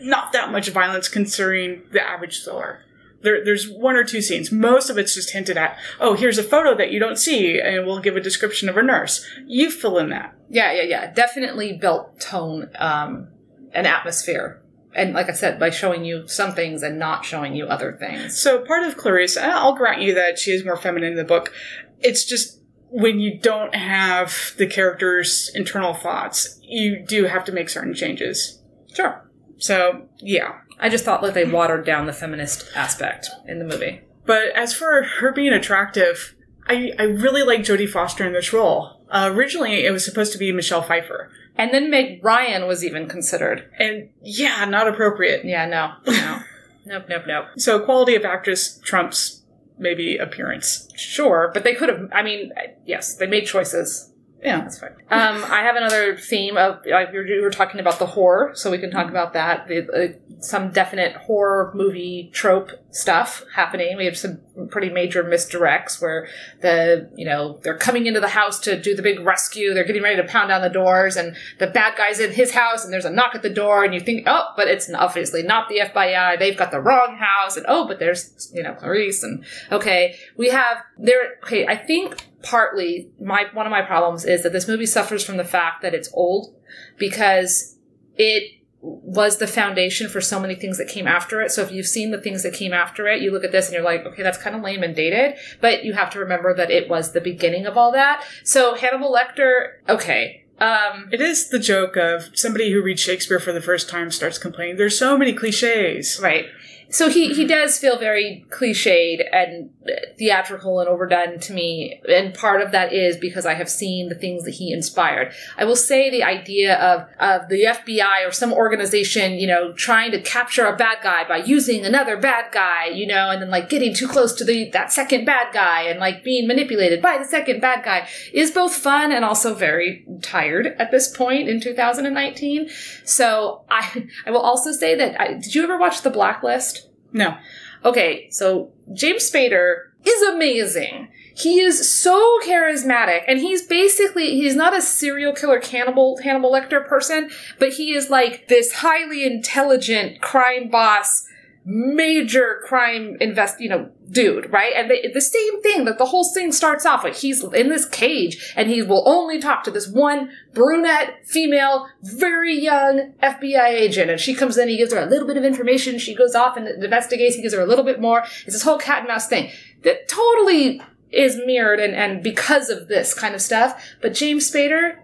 [0.00, 2.84] not that much violence considering the average thriller.
[3.26, 4.52] There, there's one or two scenes.
[4.52, 5.76] Most of it's just hinted at.
[5.98, 8.84] Oh, here's a photo that you don't see, and we'll give a description of a
[8.84, 9.26] nurse.
[9.46, 10.36] You fill in that.
[10.48, 11.12] Yeah, yeah, yeah.
[11.12, 13.26] Definitely built tone um,
[13.72, 14.62] and atmosphere.
[14.94, 18.40] And like I said, by showing you some things and not showing you other things.
[18.40, 21.52] So part of Clarice, I'll grant you that she is more feminine in the book.
[21.98, 22.60] It's just
[22.90, 28.62] when you don't have the character's internal thoughts, you do have to make certain changes.
[28.94, 29.28] Sure.
[29.58, 34.02] So yeah, I just thought that they watered down the feminist aspect in the movie.
[34.24, 36.34] But as for her being attractive,
[36.66, 39.00] I, I really like Jodie Foster in this role.
[39.10, 41.30] Uh, originally, it was supposed to be Michelle Pfeiffer.
[41.56, 43.70] And then Meg Ryan was even considered.
[43.78, 45.44] And yeah, not appropriate.
[45.44, 46.40] Yeah, no, no.
[46.86, 47.44] nope, nope, nope.
[47.56, 49.42] So quality of actress trumps
[49.78, 50.88] maybe appearance.
[50.96, 52.10] Sure, but they could have.
[52.12, 52.52] I mean,
[52.84, 54.12] yes, they made choices.
[54.46, 54.60] Yeah.
[54.60, 54.92] That's fine.
[55.10, 58.78] Um, I have another theme of like were, were talking about the horror, so we
[58.78, 59.66] can talk about that.
[59.66, 63.96] The, uh, some definite horror movie trope stuff happening.
[63.96, 66.28] We have some pretty major misdirects where
[66.60, 69.74] the you know they're coming into the house to do the big rescue.
[69.74, 72.84] They're getting ready to pound down the doors, and the bad guy's in his house,
[72.84, 75.68] and there's a knock at the door, and you think, oh, but it's obviously not
[75.68, 76.38] the FBI.
[76.38, 80.50] They've got the wrong house, and oh, but there's you know Clarice, and okay, we
[80.50, 81.38] have there.
[81.42, 85.36] Okay, I think partly my one of my problems is that this movie suffers from
[85.36, 86.54] the fact that it's old
[86.96, 87.76] because
[88.16, 91.50] it was the foundation for so many things that came after it.
[91.50, 93.74] So if you've seen the things that came after it, you look at this and
[93.74, 95.34] you're like, okay, that's kind of lame and dated.
[95.60, 98.24] But you have to remember that it was the beginning of all that.
[98.44, 100.44] So Hannibal Lecter, okay.
[100.60, 104.38] Um, It is the joke of somebody who reads Shakespeare for the first time starts
[104.38, 104.76] complaining.
[104.76, 106.20] There's so many cliches.
[106.22, 106.46] right.
[106.90, 109.70] So he, he does feel very cliched and
[110.18, 112.00] theatrical and overdone to me.
[112.08, 115.32] And part of that is because I have seen the things that he inspired.
[115.56, 120.12] I will say the idea of, of the FBI or some organization, you know, trying
[120.12, 123.68] to capture a bad guy by using another bad guy, you know, and then like
[123.68, 127.24] getting too close to the, that second bad guy and like being manipulated by the
[127.24, 132.68] second bad guy is both fun and also very tired at this point in 2019.
[133.04, 136.85] So I, I will also say that, I, did you ever watch The Blacklist?
[137.12, 137.36] No.
[137.84, 141.08] Okay, so James Spader is amazing.
[141.34, 146.86] He is so charismatic, and he's basically he's not a serial killer cannibal Hannibal Lecter
[146.86, 151.26] person, but he is like this highly intelligent crime boss,
[151.68, 154.72] major crime invest you know dude, right?
[154.76, 157.18] And they, the same thing that the whole thing starts off with.
[157.18, 162.58] He's in this cage, and he will only talk to this one brunette female, very
[162.58, 164.68] young FBI agent, and she comes in.
[164.68, 165.98] He gives her a little bit of information.
[165.98, 167.34] She goes off and investigates.
[167.34, 168.20] He gives her a little bit more.
[168.20, 169.50] It's this whole cat and mouse thing
[169.82, 173.82] that totally is mirrored and, and because of this kind of stuff.
[174.00, 174.98] But James Spader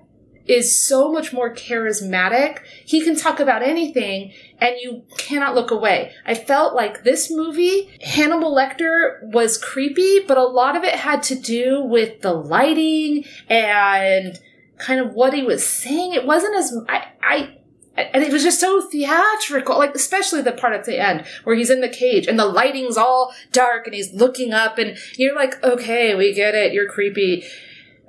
[0.46, 2.58] is so much more charismatic.
[2.84, 6.12] He can talk about anything and you cannot look away.
[6.24, 11.24] I felt like this movie, Hannibal Lecter was creepy, but a lot of it had
[11.24, 14.38] to do with the lighting and
[14.78, 16.12] kind of what he was saying.
[16.12, 17.58] It wasn't as, I, I,
[17.96, 21.68] and it was just so theatrical, like especially the part at the end where he's
[21.68, 25.62] in the cage and the lighting's all dark and he's looking up and you're like,
[25.64, 27.44] okay, we get it, you're creepy.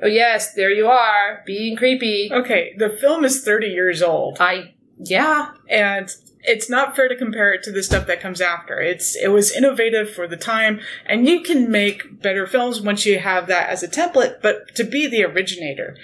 [0.03, 2.29] Oh yes, there you are, being creepy.
[2.31, 6.13] Okay, the film is 30 years old, I, yeah, and
[6.43, 8.79] it's not fair to compare it to the stuff that comes after.
[8.79, 13.19] It's it was innovative for the time, and you can make better films once you
[13.19, 14.41] have that as a template.
[14.41, 15.97] But to be the originator,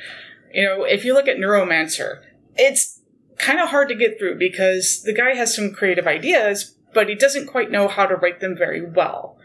[0.54, 2.22] you know, if you look at Neuromancer,
[2.56, 3.02] it's
[3.38, 7.16] kind of hard to get through because the guy has some creative ideas, but he
[7.16, 9.39] doesn't quite know how to write them very well.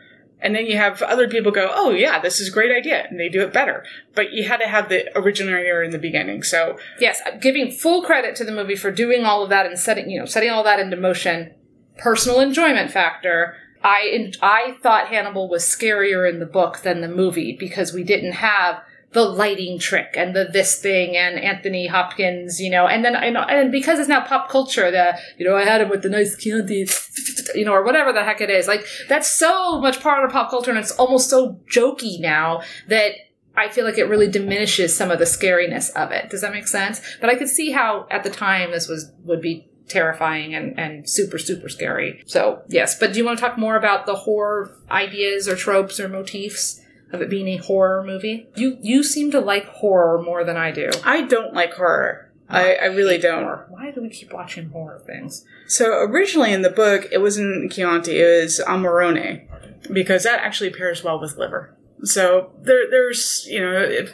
[0.44, 3.18] And then you have other people go, "Oh yeah, this is a great idea," and
[3.18, 3.82] they do it better.
[4.14, 6.42] But you had to have the originator in the beginning.
[6.42, 9.78] So yes, I'm giving full credit to the movie for doing all of that and
[9.78, 11.54] setting, you know, setting all that into motion.
[11.96, 13.56] Personal enjoyment factor.
[13.82, 18.32] I I thought Hannibal was scarier in the book than the movie because we didn't
[18.32, 18.82] have
[19.14, 23.30] the lighting trick and the this thing and Anthony Hopkins, you know, and then I
[23.30, 26.08] know, and because it's now pop culture, the you know I had him with the
[26.08, 26.86] nice Chianti,
[27.54, 28.66] you know, or whatever the heck it is.
[28.66, 33.12] Like that's so much part of pop culture, and it's almost so jokey now that
[33.56, 36.28] I feel like it really diminishes some of the scariness of it.
[36.28, 37.00] Does that make sense?
[37.20, 41.08] But I could see how at the time this was would be terrifying and, and
[41.08, 42.20] super super scary.
[42.26, 46.00] So yes, but do you want to talk more about the horror ideas or tropes
[46.00, 46.80] or motifs?
[47.14, 50.70] Of it being a horror movie, you you seem to like horror more than I
[50.70, 50.90] do.
[51.04, 52.32] I don't like horror.
[52.48, 53.42] I, I really don't.
[53.44, 53.66] Horror.
[53.70, 55.44] Why do we keep watching horror things?
[55.66, 59.46] So originally in the book, it wasn't Chianti, it was Amarone,
[59.92, 61.74] because that actually pairs well with liver.
[62.02, 64.12] So there, there's, you know, if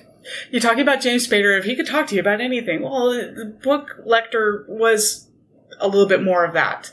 [0.53, 3.57] you're talking about James Spader, if he could talk to you about anything, well, the
[3.63, 5.29] book Lecter was
[5.81, 6.93] a little bit more of that,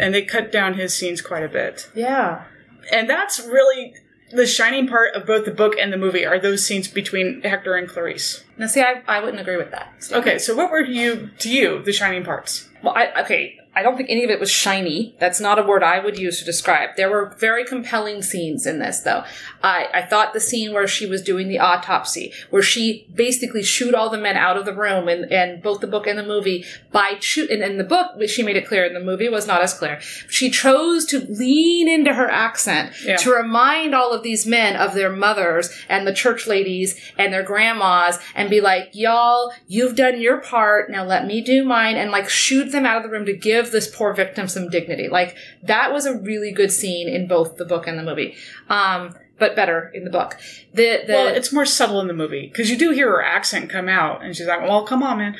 [0.00, 2.44] and they cut down his scenes quite a bit, Yeah.
[2.90, 3.94] and that's really
[4.30, 7.74] the shining part of both the book and the movie are those scenes between Hector
[7.74, 8.44] and Clarice.
[8.56, 9.92] Now, see, I, I wouldn't agree with that.
[10.12, 12.68] Okay, so what were you to you the shining parts?
[12.82, 15.14] well, I, okay, I don't think any of it was shiny.
[15.20, 16.90] That's not a word I would use to describe.
[16.96, 19.22] There were very compelling scenes in this, though.
[19.62, 23.94] I, I thought the scene where she was doing the autopsy, where she basically shoot
[23.94, 26.64] all the men out of the room, and, and both the book and the movie
[26.90, 27.50] by shoot.
[27.50, 28.84] And in the book, she made it clear.
[28.84, 30.00] In the movie, was not as clear.
[30.00, 33.16] She chose to lean into her accent Yeah.
[33.18, 37.42] to remind all of these men of their mothers and the church ladies and their
[37.42, 40.90] grandmas, and be like, "Y'all, you've done your part.
[40.90, 43.57] Now let me do mine," and like shoot them out of the room to give
[43.66, 45.08] this poor victim some dignity.
[45.08, 48.36] Like that was a really good scene in both the book and the movie.
[48.68, 50.36] Um, but better in the book.
[50.74, 53.70] The the well, it's more subtle in the movie because you do hear her accent
[53.70, 55.36] come out, and she's like, "Well, come on, man."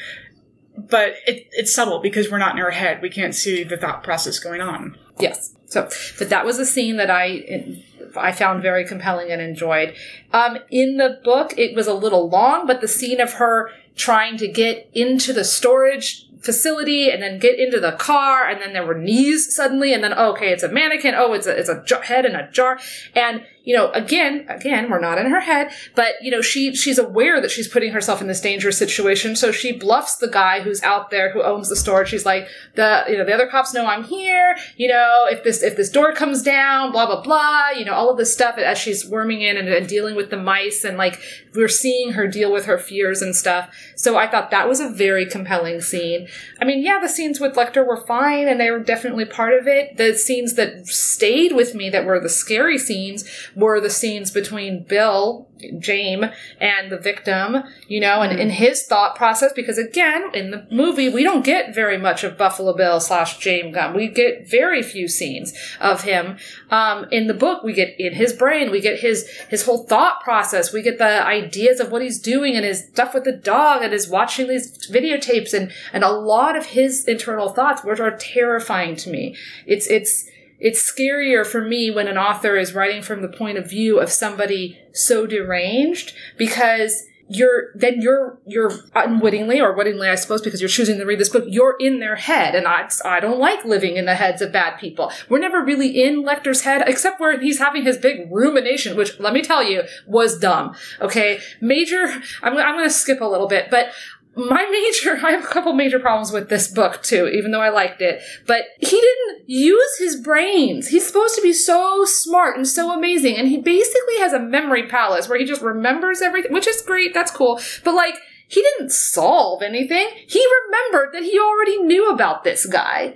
[0.76, 3.02] But it, it's subtle because we're not in her head.
[3.02, 4.96] We can't see the thought process going on.
[5.18, 5.54] Yes.
[5.66, 7.83] So, but that was a scene that I
[8.16, 9.94] I found very compelling and enjoyed.
[10.33, 14.37] Um, in the book, it was a little long, but the scene of her trying
[14.38, 18.87] to get into the storage facility and then get into the car, and then there
[18.87, 21.14] were knees suddenly, and then oh, okay, it's a mannequin.
[21.16, 22.79] Oh, it's a it's a head in a jar,
[23.14, 26.98] and you know, again, again, we're not in her head, but you know, she she's
[26.98, 30.83] aware that she's putting herself in this dangerous situation, so she bluffs the guy who's
[30.83, 32.07] out there who owns the store.
[32.07, 34.57] She's like, the you know, the other cops know I'm here.
[34.78, 37.68] You know, if this if this door comes down, blah blah blah.
[37.76, 40.38] You know, all of this stuff as she's worming in and, and dealing with the
[40.38, 41.20] mice, and like
[41.54, 43.68] we're seeing her deal with her fears and stuff.
[43.96, 46.26] So I thought that was a very compelling scene.
[46.59, 49.68] I mean, yeah, the scenes with Lecter were fine, and they were definitely part of
[49.68, 49.98] it.
[49.98, 54.84] The scenes that stayed with me, that were the scary scenes, were the scenes between
[54.84, 55.48] Bill,
[55.80, 56.26] James,
[56.60, 61.08] and the victim, you know, and in his thought process, because again, in the movie,
[61.08, 63.94] we don't get very much of Buffalo Bill slash James Gumb.
[63.94, 66.38] We get very few scenes of him.
[66.70, 70.20] Um, in the book, we get in his brain, we get his, his whole thought
[70.20, 73.82] process, we get the ideas of what he's doing and his stuff with the dog
[73.82, 78.16] and his watching these videotapes and, and a lot of his internal thoughts, which are
[78.16, 79.34] terrifying to me.
[79.66, 83.68] It's, it's, it's scarier for me when an author is writing from the point of
[83.68, 90.40] view of somebody so deranged because you're then you're you're unwittingly or wittingly I suppose
[90.40, 92.54] because you're choosing to read this book you're in their head.
[92.54, 95.12] And I I don't like living in the heads of bad people.
[95.28, 99.34] We're never really in Lecter's head except where he's having his big rumination which let
[99.34, 100.74] me tell you was dumb.
[101.00, 101.40] Okay?
[101.60, 102.06] Major
[102.42, 103.90] I'm I'm to skip a little bit but
[104.38, 107.70] my major I have a couple major problems with this book too, even though I
[107.70, 108.22] liked it.
[108.46, 110.88] But he didn't use his brains.
[110.88, 114.87] He's supposed to be so smart and so amazing, and he basically has a memory
[114.87, 117.61] palace where he just remembers everything, which is great, that's cool.
[117.85, 118.14] But like
[118.46, 120.09] he didn't solve anything.
[120.27, 123.14] He remembered that he already knew about this guy.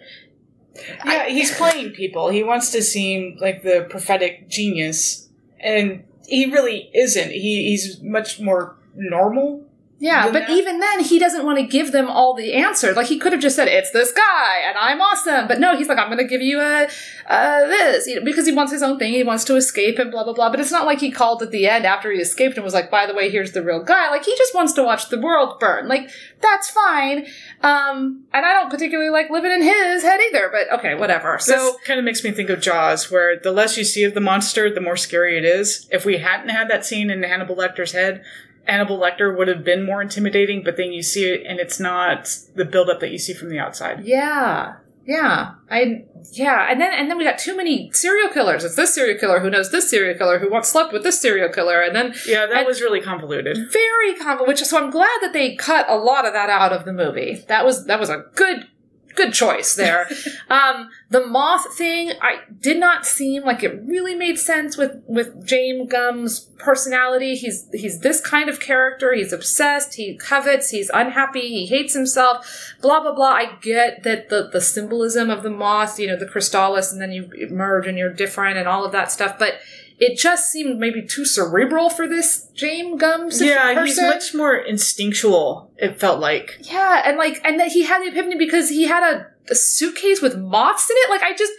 [1.04, 2.28] Yeah, he's playing people.
[2.30, 5.28] He wants to seem like the prophetic genius,
[5.60, 7.30] and he really isn't.
[7.30, 9.66] He, he's much more normal.
[10.02, 10.50] Yeah, but that.
[10.50, 12.96] even then, he doesn't want to give them all the answers.
[12.96, 15.86] Like he could have just said, "It's this guy, and I'm awesome." But no, he's
[15.86, 16.88] like, "I'm going to give you a,
[17.28, 19.12] uh, this," you know, because he wants his own thing.
[19.12, 20.50] He wants to escape and blah blah blah.
[20.50, 22.90] But it's not like he called at the end after he escaped and was like,
[22.90, 25.60] "By the way, here's the real guy." Like he just wants to watch the world
[25.60, 25.86] burn.
[25.86, 26.10] Like
[26.40, 27.26] that's fine.
[27.60, 30.50] Um, and I don't particularly like living in his head either.
[30.50, 31.38] But okay, whatever.
[31.38, 34.14] So this kind of makes me think of Jaws, where the less you see of
[34.14, 35.86] the monster, the more scary it is.
[35.92, 38.24] If we hadn't had that scene in Hannibal Lecter's head,
[38.64, 40.62] Hannibal Lecter would have been more intimidating.
[40.62, 43.58] But then you see it, and it's not the buildup that you see from the
[43.58, 44.04] outside.
[44.04, 44.74] Yeah.
[45.04, 45.54] Yeah.
[45.68, 48.62] I yeah, and then and then we got too many serial killers.
[48.62, 51.48] It's this serial killer who knows this serial killer who once slept with this serial
[51.48, 53.56] killer, and then Yeah, that was really convoluted.
[53.72, 54.46] very convoluted.
[54.46, 57.44] Which so I'm glad that they cut a lot of that out of the movie.
[57.48, 58.68] That was that was a good
[59.14, 60.08] good choice there.
[60.50, 65.46] um, the moth thing, I did not seem like it really made sense with with
[65.46, 67.36] James Gumb's personality.
[67.36, 69.12] He's he's this kind of character.
[69.12, 69.94] He's obsessed.
[69.94, 70.70] He covets.
[70.70, 71.48] He's unhappy.
[71.48, 72.74] He hates himself.
[72.80, 73.32] Blah blah blah.
[73.32, 77.12] I get that the the symbolism of the moth, you know, the chrysalis, and then
[77.12, 79.54] you merge and you're different and all of that stuff, but.
[79.98, 83.86] It just seemed maybe too cerebral for this James Gumb Yeah, person.
[83.86, 85.70] he's much more instinctual.
[85.76, 86.58] It felt like.
[86.60, 90.20] Yeah, and like, and that he had the epiphany because he had a, a suitcase
[90.20, 91.10] with moths in it.
[91.10, 91.52] Like, I just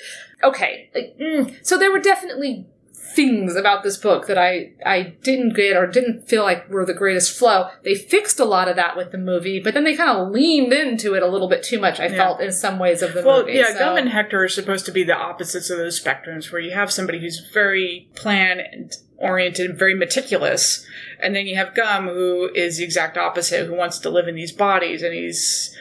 [0.43, 0.89] okay.
[0.93, 1.65] Like, mm.
[1.65, 2.67] so there were definitely
[3.15, 6.93] things about this book that I I didn't get or didn't feel like were the
[6.93, 7.67] greatest flow.
[7.83, 10.73] They fixed a lot of that with the movie, but then they kind of leaned
[10.73, 11.99] into it a little bit too much.
[11.99, 12.15] I Yeah.
[12.15, 13.53] felt in some ways of the Well, movie.
[13.53, 16.61] yeah, so- Gumb and Hector are supposed to be the opposites of those spectrums, where
[16.61, 20.85] you have somebody who's very plan and oriented, very meticulous,
[21.19, 24.35] and then you have Gumb, who is the exact opposite, who wants to live in
[24.35, 25.75] these bodies, and he's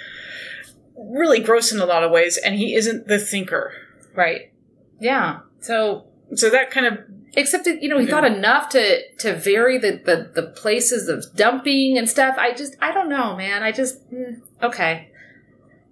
[0.97, 3.73] really gross in a lot of ways, and he isn't the thinker.
[4.15, 4.51] right.
[5.01, 5.39] Yeah.
[5.61, 6.05] So
[6.35, 6.99] So that kind of
[7.35, 8.11] except that you know he Yeah.
[8.11, 12.77] thought enough to to vary the, the the places of dumping and stuff i just
[12.83, 15.09] i don't know man i just mm, okay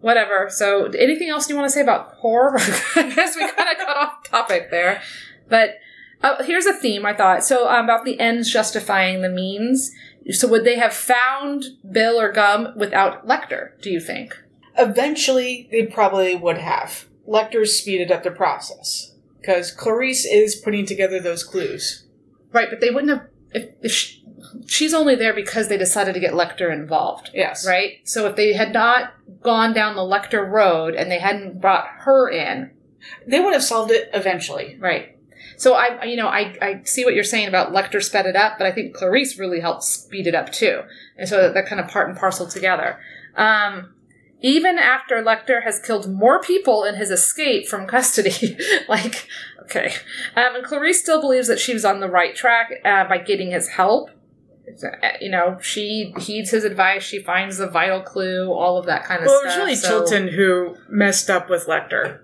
[0.00, 0.48] whatever.
[0.50, 2.57] So, anything else you want to say about horror?
[2.96, 5.03] I guess we kind of got off topic there.
[5.48, 5.79] But
[6.22, 7.44] uh, here's a theme I thought.
[7.44, 9.91] So, um, about the ends justifying the means.
[10.30, 14.36] So, would they have found Bill or Gumb without Lecter, do you think?
[14.78, 17.07] Eventually, they probably would have.
[17.28, 22.07] Lecter's speeded up the process because Clarice is putting together those clues.
[22.53, 23.28] Right, but they wouldn't have.
[23.53, 24.24] If, if she,
[24.66, 27.30] she's only there because they decided to get Lecter involved.
[27.32, 27.66] Yes.
[27.66, 27.99] Right?
[28.05, 32.28] So, if they had not gone down the Lecter road and they hadn't brought her
[32.28, 32.70] in,
[33.26, 34.76] They would have solved it eventually.
[34.78, 35.16] Right.
[35.57, 38.57] So I, you know, I, I see what you're saying about Lecter sped it up,
[38.59, 40.82] but I think Clarice really helped speed it up too,
[41.18, 42.99] and so they're kind of part and parcel together.
[43.36, 43.93] Um,
[44.41, 48.57] even after Lecter has killed more people in his escape from custody,
[48.88, 49.26] like,
[49.62, 49.93] okay,
[50.36, 53.51] um, and Clarice still believes that she was on the right track uh, by getting
[53.51, 54.11] his help.
[54.82, 54.88] Uh,
[55.20, 57.03] You know, she heeds his advice.
[57.03, 59.88] She finds the vital clue, all of that kind of Well, it was really so-
[60.07, 62.20] Chilton who messed up with Lecter.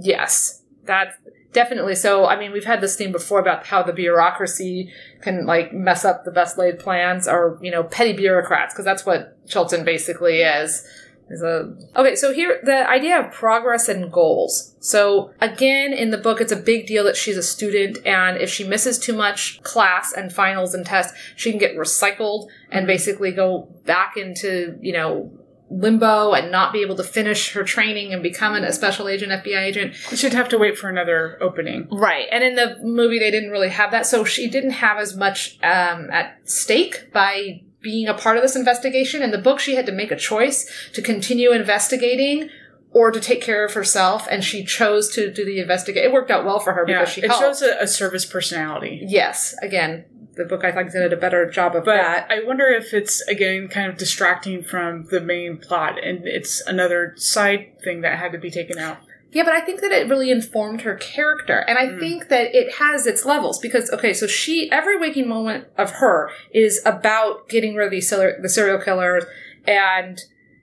[0.00, 1.16] Yes, that's
[1.52, 2.26] definitely so.
[2.26, 4.92] I mean, we've had this theme before about how the bureaucracy
[5.22, 9.06] can like mess up the best laid plans, or you know, petty bureaucrats, because that's
[9.06, 10.84] what Chilton basically is.
[11.30, 12.16] A okay.
[12.16, 14.74] So here, the idea of progress and goals.
[14.80, 18.50] So again, in the book, it's a big deal that she's a student, and if
[18.50, 23.32] she misses too much class and finals and tests, she can get recycled and basically
[23.32, 25.32] go back into you know
[25.70, 29.62] limbo and not be able to finish her training and become a special agent, FBI
[29.62, 29.94] agent.
[29.94, 31.88] She'd have to wait for another opening.
[31.90, 32.28] Right.
[32.30, 34.06] And in the movie, they didn't really have that.
[34.06, 38.56] So she didn't have as much um, at stake by being a part of this
[38.56, 39.22] investigation.
[39.22, 42.50] In the book, she had to make a choice to continue investigating
[42.90, 44.26] or to take care of herself.
[44.30, 46.04] And she chose to do the investigate.
[46.04, 47.42] It worked out well for her Yeah, because she it helped.
[47.44, 49.04] shows a, a service personality.
[49.06, 49.54] yes.
[49.62, 50.06] Again,
[50.36, 52.26] the book I think did a better job of But that.
[52.30, 57.12] I wonder if it's again kind of distracting from the main plot, and it's another
[57.16, 58.98] side thing that had to be taken out.
[59.34, 61.58] Yeah, but I think that it really informed her character.
[61.66, 61.98] And I mm.
[61.98, 66.30] think that it has its levels because, okay, so she, every waking moment of her
[66.52, 69.24] is about getting rid of these serial, the serial killers.
[69.66, 70.20] And,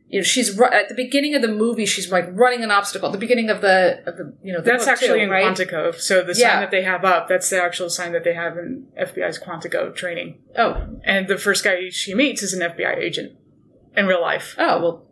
[0.07, 3.09] you know, she's, at the beginning of the movie, she's like running an obstacle.
[3.09, 5.45] At the beginning of the, of the you know, the That's actually too, in right?
[5.45, 5.93] Quantico.
[5.93, 6.53] So the Yeah.
[6.53, 9.93] sign that they have up, that's the actual sign that they have in FBI's Quantico
[9.93, 10.37] training.
[10.57, 13.33] Oh, And the first guy she meets is an FBI agent
[13.97, 14.55] in real life.
[14.57, 15.07] oh, well,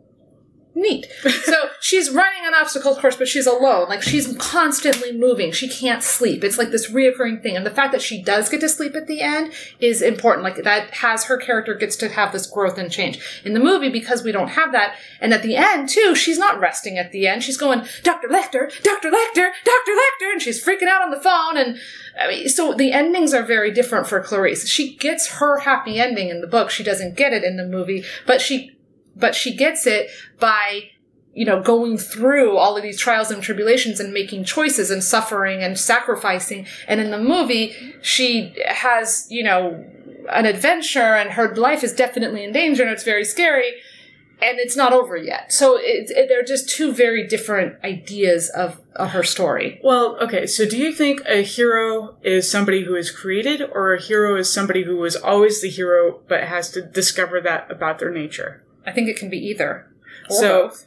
[0.74, 1.06] neat.
[1.44, 3.88] so she's running an obstacle course, but she's alone.
[3.88, 5.52] Like she's constantly moving.
[5.52, 6.44] She can't sleep.
[6.44, 7.56] It's like this reoccurring thing.
[7.56, 10.44] And the fact that she does get to sleep at the end is important.
[10.44, 13.18] Like that has her character gets to have this growth and change.
[13.44, 16.60] In the movie, because we don't have that, and at the end too, she's not
[16.60, 17.42] resting at the end.
[17.42, 18.28] She's going, Dr.
[18.28, 19.10] Lecter, Dr.
[19.10, 19.92] Lecter, Dr.
[19.92, 21.56] Lecter, and she's freaking out on the phone.
[21.56, 21.78] And
[22.20, 24.68] I mean, so the endings are very different for Clarice.
[24.68, 26.70] She gets her happy ending in the book.
[26.70, 28.76] She doesn't get it in the movie, but she
[29.20, 30.90] but she gets it by
[31.34, 35.62] you know going through all of these trials and tribulations and making choices and suffering
[35.62, 36.66] and sacrificing.
[36.88, 39.84] And in the movie she has you know
[40.30, 43.74] an adventure and her life is definitely in danger and it's very scary.
[44.42, 45.52] And it's not over yet.
[45.52, 49.78] So it, it, they're just two very different ideas of, of her story.
[49.84, 54.00] Well, okay, so do you think a hero is somebody who is created, or a
[54.00, 58.10] hero is somebody who was always the hero but has to discover that about their
[58.10, 58.64] nature?
[58.86, 59.86] I think it can be either
[60.28, 60.86] or So- both.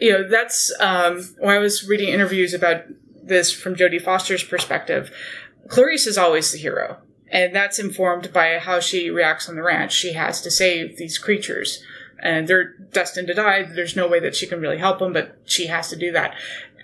[0.00, 2.84] you know that's um, when I was reading interviews about
[3.22, 5.10] this from Jodie Foster's perspective.
[5.68, 6.98] Clarice is always the hero,
[7.30, 9.92] and that's informed by how she reacts on the ranch.
[9.92, 11.82] She has to save these creatures,
[12.18, 13.62] and they're destined to die.
[13.62, 16.34] There's no way that she can really help them, but she has to do that.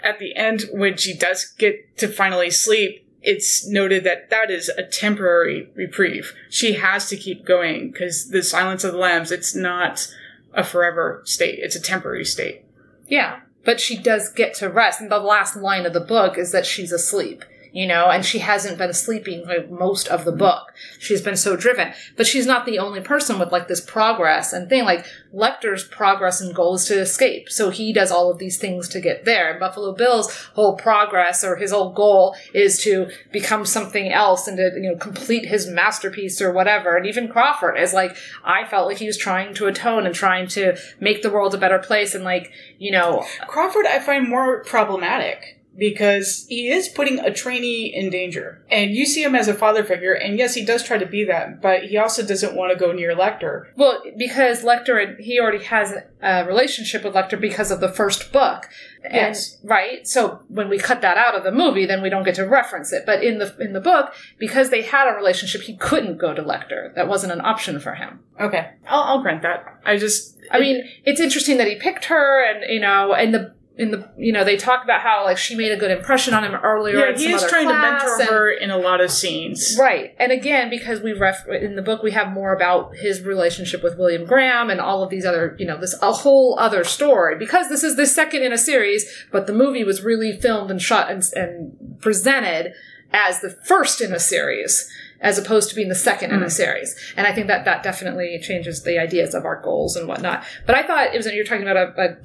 [0.02, 4.70] At the end, when she does get to finally sleep, it's noted that that is
[4.70, 6.32] a temporary reprieve.
[6.48, 9.30] She has to keep going because the Silence of the Lambs.
[9.30, 10.08] It's not
[10.54, 11.58] a forever state.
[11.60, 12.64] It's a temporary state.
[13.06, 15.00] Yeah, but she does get to rest.
[15.00, 18.38] And the last line of the book is that she's asleep, you know, and she
[18.38, 20.38] hasn't been sleeping like most of the mm-hmm.
[20.38, 20.72] book.
[20.98, 21.92] She's been so driven.
[22.16, 24.84] But she's not the only person with like this progress and thing.
[24.84, 27.50] Like Lecter's progress and goal is to escape.
[27.50, 29.50] So he does all of these things to get there.
[29.50, 34.56] And Buffalo Bill's whole progress or his whole goal is to become something else and
[34.56, 36.96] to, you know, complete his masterpiece or whatever.
[36.96, 40.48] And even Crawford is like, I felt like he was trying to atone and trying
[40.48, 44.64] to make the world a better place and like, you know, Crawford, I find more
[44.64, 48.62] problematic because he is putting a trainee in danger.
[48.70, 51.24] And you see him as a father figure, and yes, he does try to be
[51.24, 53.68] that, but he also doesn't want to go near Lecter.
[53.76, 58.68] Well, because Lecter, he already has a relationship with Lecter because of the first book.
[59.02, 59.58] And, Yes.
[59.64, 60.06] Right.
[60.06, 62.92] So when we cut that out of the movie, then we don't get to reference
[62.92, 63.04] it.
[63.06, 66.42] But in the in the book, because they had a relationship, he couldn't go to
[66.42, 66.94] Lecter.
[66.94, 68.20] That wasn't an option for him.
[68.38, 69.64] Okay, I'll, I'll grant that.
[69.86, 73.54] I just, I mean, it's interesting that he picked her, and you know, and the
[73.80, 76.44] in the you know they talk about how like she made a good impression on
[76.44, 76.98] him earlier.
[76.98, 79.74] yeah, in he is trying to mentor and- her in a lot of scenes.
[79.80, 80.14] Right.
[80.18, 83.96] And again, because we ref in the book we have more about his relationship with
[83.96, 87.38] William Graham and all of these other, you know, this a whole other story.
[87.38, 90.82] Because this is the second in a series, but the movie was really filmed and
[90.82, 92.74] shot and, and presented
[93.12, 94.90] as the first in a series
[95.22, 96.50] as opposed to being the second in a mm.
[96.50, 96.96] series.
[97.16, 100.44] And I think that that definitely changes the ideas of our goals and whatnot.
[100.66, 102.16] But I thought it was you're talking about a, a,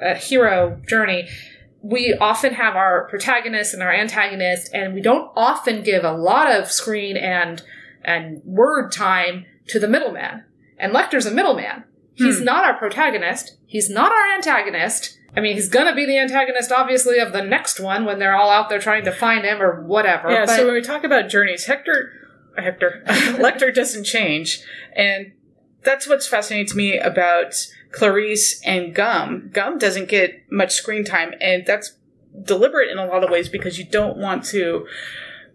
[0.00, 1.28] a hero journey
[1.82, 6.50] we often have our protagonist and our antagonist, and we don't often give a lot
[6.50, 7.62] of screen and
[8.02, 10.44] and word time to the middleman.
[10.78, 11.84] And Lecter's a middleman.
[12.14, 12.44] He's hmm.
[12.44, 13.56] not our protagonist.
[13.66, 15.18] He's not our antagonist.
[15.36, 18.50] I mean, he's gonna be the antagonist, obviously, of the next one when they're all
[18.50, 20.30] out there trying to find him or whatever.
[20.30, 22.12] Yeah, but so when we talk about journeys, Hector,
[22.56, 24.62] Hector, Lecter doesn't change,
[24.94, 25.32] and
[25.82, 27.54] that's what's fascinating to me about
[27.92, 29.50] Clarice and Gumb.
[29.52, 31.94] Gumb doesn't get much screen time, and that's
[32.44, 34.86] deliberate in a lot of ways because you don't want to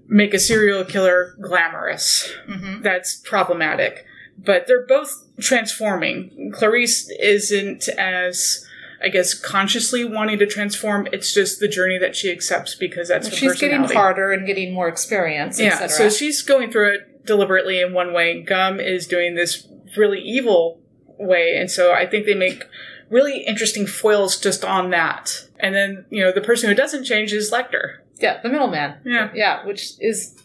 [0.08, 2.32] make a serial killer glamorous.
[2.48, 2.84] Mhm.
[2.84, 4.06] That's problematic.
[4.38, 6.52] But they're both transforming.
[6.54, 8.66] Clarice isn't as
[9.02, 11.08] I guess consciously wanting to transform.
[11.12, 14.74] It's just the journey that she accepts because that's her she's getting harder and getting
[14.74, 18.42] more experience, Yeah, so she's going through it deliberately in one way.
[18.42, 19.68] Gumb is doing this
[19.98, 20.80] really evil
[21.20, 22.66] way, and so I think they make
[23.10, 25.48] really interesting foils just on that.
[25.60, 27.98] And then, you know, the person who doesn't change is Lecter.
[28.20, 28.96] yeah, the middleman.
[29.06, 29.30] Yeah.
[29.34, 30.36] Yeah, which is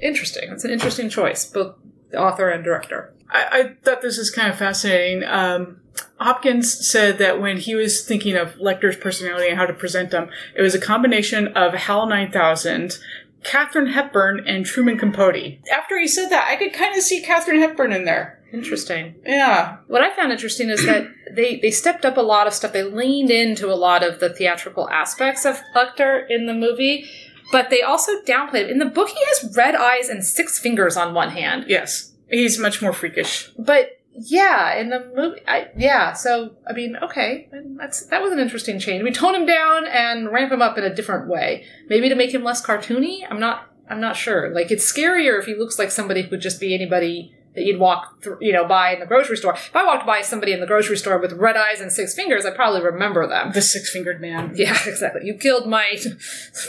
[0.00, 0.50] interesting.
[0.52, 1.76] It's an interesting choice, both
[2.10, 3.14] the author and director.
[3.30, 5.24] I, I thought this is kind of fascinating.
[5.24, 5.80] Um,
[6.18, 10.28] Hopkins said that when he was thinking of Lecter's personality and how to present him,
[10.54, 12.98] it was a combination of HAL 9000,
[13.42, 15.58] Katharine Hepburn, and Truman Capote.
[15.72, 18.39] After he said that, I could kind of see Katharine Hepburn in there.
[18.52, 19.14] Interesting.
[19.24, 19.78] Yeah.
[19.86, 22.72] What I found interesting is that they, they stepped up a lot of stuff.
[22.72, 27.08] They leaned into a lot of the theatrical aspects of Lecter in the movie,
[27.52, 28.70] but they also downplayed it.
[28.70, 31.66] In the book, he has red eyes and six fingers on one hand.
[31.68, 32.12] Yes.
[32.28, 33.50] He's much more freakish.
[33.58, 36.12] But yeah, in the movie, I, yeah.
[36.12, 39.02] So I mean, okay, that's that was an interesting change.
[39.02, 42.34] We tone him down and ramp him up in a different way, maybe to make
[42.34, 43.26] him less cartoony.
[43.28, 43.66] I'm not.
[43.88, 44.50] I'm not sure.
[44.50, 47.80] Like it's scarier if he looks like somebody who would just be anybody that you'd
[47.80, 49.54] walk, through, you know, by in the grocery store.
[49.54, 52.46] If I walked by somebody in the grocery store with red eyes and six fingers,
[52.46, 53.50] I'd probably remember them.
[53.52, 54.52] The six fingered man.
[54.54, 55.22] Yeah, exactly.
[55.24, 55.96] You killed my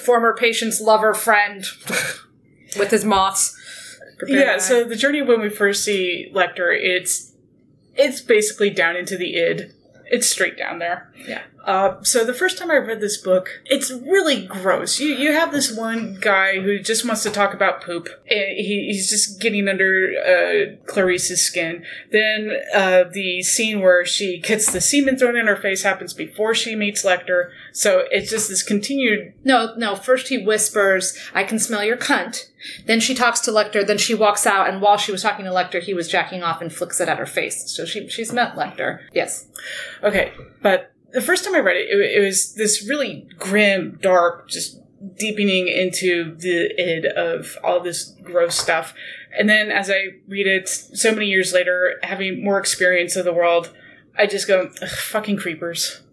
[0.04, 1.66] former patient's lover friend
[2.78, 3.58] with his moths.
[4.18, 7.34] Prepare Yeah, so the journey when we first see Lecter, it's
[7.96, 9.74] it's basically down into the id.
[10.06, 11.12] It's straight down there.
[11.28, 11.42] Yeah.
[11.66, 15.00] Uh, so the first time I read this book, it's really gross.
[15.00, 18.10] You you have this one guy who just wants to talk about poop.
[18.26, 21.86] He, he's just getting under uh, Clarice's skin.
[22.12, 26.56] Then uh, the scene where she gets the semen thrown in her face happens before
[26.56, 27.52] she meets Lecter.
[27.72, 29.34] So it's just this continued.
[29.44, 29.96] No, no.
[29.96, 32.48] First he whispers, "I can smell your cunt."
[32.86, 33.86] Then she talks to Lecter.
[33.86, 36.62] Then she walks out, and while she was talking to Lecter, he was jacking off
[36.62, 37.70] and flicks it at her face.
[37.72, 39.02] So she she's met Lecter.
[39.14, 39.48] Yes.
[40.04, 44.50] Okay, but the first time I read it, it, it was this really grim, dark,
[44.50, 44.80] just
[45.18, 48.94] deepening into the id of all this gross stuff.
[49.38, 53.34] And then as I read it so many years later, having more experience of the
[53.34, 53.74] world,
[54.18, 56.02] I just go, fucking creepers.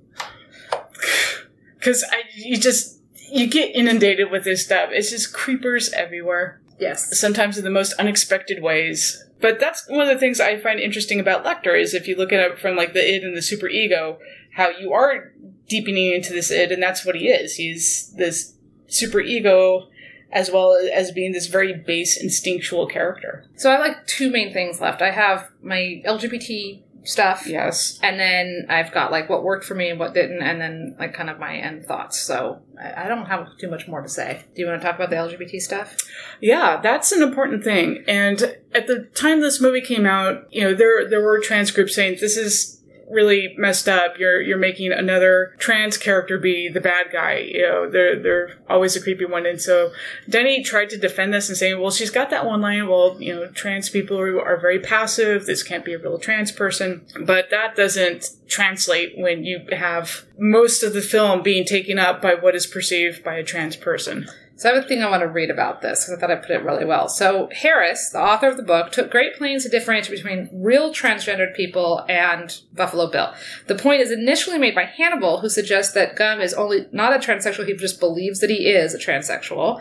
[1.78, 4.90] Because I, you just, you get inundated with this stuff.
[4.92, 7.18] It's just creepers everywhere Yes.
[7.18, 9.24] sometimes in the most unexpected ways.
[9.40, 12.32] But that's one of the things I find interesting about Lecter is if you look
[12.32, 14.18] at it from like the id and the super ego,
[14.58, 15.32] how you are
[15.68, 17.54] deepening into this id, and that's what he is.
[17.54, 18.54] He's this
[18.88, 19.88] super ego
[20.32, 23.46] as well as being this very base instinctual character.
[23.56, 25.00] So I have like two main things left.
[25.00, 27.46] I have my LGBT stuff.
[27.46, 27.98] Yes.
[28.02, 31.14] And then I've got like what worked for me and what didn't, and then like
[31.14, 32.20] kind of my end thoughts.
[32.20, 34.42] So I, I don't have too much more to say.
[34.54, 35.96] Do you want to talk about the LGBT stuff?
[36.40, 38.04] Yeah, that's an important thing.
[38.06, 41.94] And at the time this movie came out, you know, there there were trans groups
[41.94, 42.77] saying this is
[43.10, 44.18] really messed up.
[44.18, 47.38] You're you're making another trans character be the bad guy.
[47.38, 49.46] You know, they're they're always a creepy one.
[49.46, 49.92] And so
[50.28, 52.88] Demme tried to defend this and saying, well, she's got that one line.
[52.88, 55.46] Well, you know, trans people are, are very passive.
[55.46, 57.06] This can't be a real trans person.
[57.20, 62.34] But that doesn't translate when you have most of the film being taken up by
[62.34, 64.28] what is perceived by a trans person.
[64.58, 66.34] So I have a thing I want to read about this because I thought I
[66.34, 67.08] put it really well.
[67.08, 71.54] So Harris, the author of the book, took great pains to differentiate between real transgendered
[71.54, 73.32] people and Buffalo Bill.
[73.68, 77.18] The point is initially made by Hannibal, who suggests that Gumb is only not a
[77.20, 79.80] transsexual; he just believes that he is a transsexual.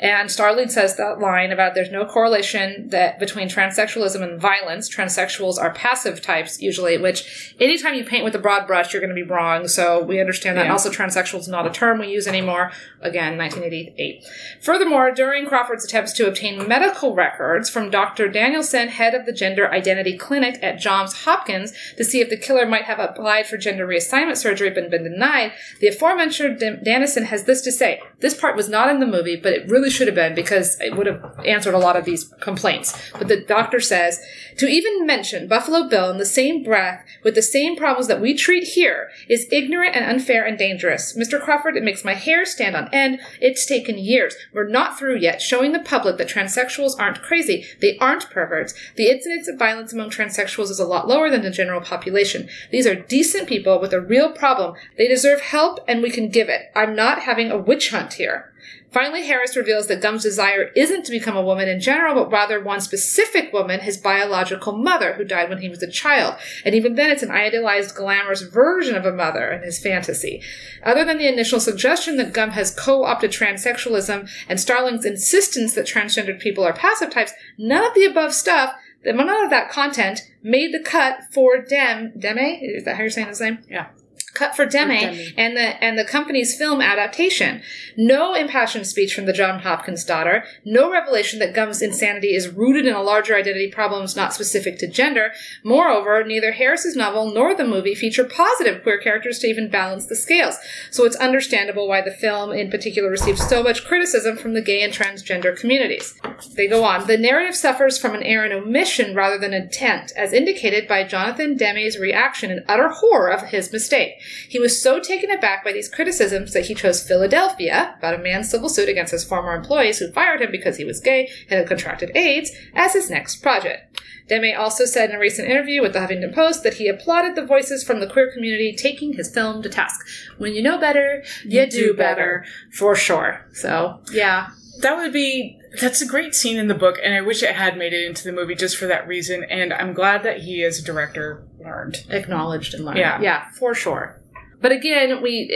[0.00, 4.88] And Starling says that line about there's no correlation that between transsexualism and violence.
[4.88, 9.14] Transsexuals are passive types usually, which anytime you paint with a broad brush, you're going
[9.14, 9.68] to be wrong.
[9.68, 10.66] So we understand that.
[10.66, 10.72] Yeah.
[10.72, 12.72] Also, transsexual is not a term we use anymore.
[13.00, 14.24] Again, 1988.
[14.62, 18.28] Furthermore, during Crawford's attempts to obtain medical records from Dr.
[18.28, 22.66] Danielson, head of the Gender Identity Clinic at Johns Hopkins, to see if the killer
[22.66, 27.44] might have applied for gender reassignment surgery but been denied, the aforementioned Dan- Danielson has
[27.44, 28.00] this to say.
[28.20, 30.96] This part was not in the movie, but it really should have been because it
[30.96, 33.00] would have answered a lot of these complaints.
[33.12, 34.20] But the doctor says,
[34.58, 38.34] to even mention Buffalo Bill in the same breath with the same problems that we
[38.34, 41.16] treat here is ignorant and unfair and dangerous.
[41.16, 41.40] Mr.
[41.40, 43.20] Crawford, it makes my hair stand on end.
[43.40, 44.36] It's taken years.
[44.52, 47.64] We're not through yet showing the public that transsexuals aren't crazy.
[47.80, 48.74] They aren't perverts.
[48.96, 52.48] The incidence of violence among transsexuals is a lot lower than the general population.
[52.70, 54.76] These are decent people with a real problem.
[54.96, 56.70] They deserve help and we can give it.
[56.76, 58.52] I'm not having a witch hunt here.
[58.94, 62.62] Finally, Harris reveals that Gumb's desire isn't to become a woman in general, but rather
[62.62, 66.36] one specific woman, his biological mother, who died when he was a child.
[66.64, 70.40] And even then, it's an idealized, glamorous version of a mother in his fantasy.
[70.84, 76.38] Other than the initial suggestion that Gumb has co-opted transsexualism and Starling's insistence that transgendered
[76.38, 80.78] people are passive types, none of the above stuff, none of that content made the
[80.78, 82.60] cut for Dem, Deme?
[82.62, 83.58] Is that how you're saying his name?
[83.68, 83.88] Yeah.
[84.34, 84.90] Cut for Demme.
[85.36, 87.62] and the and the company's film adaptation.
[87.96, 90.44] No impassioned speech from the John Hopkins daughter.
[90.64, 94.88] No revelation that Gumb's insanity is rooted in a larger identity problems not specific to
[94.88, 95.30] gender.
[95.62, 100.16] Moreover, neither Harris's novel nor the movie feature positive queer characters to even balance the
[100.16, 100.56] scales.
[100.90, 104.82] So it's understandable why the film in particular received so much criticism from the gay
[104.82, 106.14] and transgender communities.
[106.56, 107.06] They go on.
[107.06, 111.56] The narrative suffers from an error in omission rather than intent, as indicated by Jonathan
[111.56, 114.14] Demme's reaction in utter horror of his mistake.
[114.48, 118.50] He was so taken aback by these criticisms that he chose Philadelphia, about a man's
[118.50, 121.68] civil suit against his former employees who fired him because he was gay and had
[121.68, 124.00] contracted AIDS, as his next project.
[124.28, 127.44] Demme also said in a recent interview with the Huffington Post that he applauded the
[127.44, 130.00] voices from the queer community taking his film to task.
[130.38, 133.46] When you know better, you, do better, for sure.
[133.52, 134.48] So, yeah.
[134.80, 137.76] That would be that's a great scene in the book, and I wish it had
[137.76, 139.44] made it into the movie just for that reason.
[139.44, 142.04] And I'm glad that he, as a director, learned.
[142.10, 142.98] acknowledged and learned.
[142.98, 143.20] Yeah.
[143.20, 144.20] yeah, for sure.
[144.64, 145.48] But again, we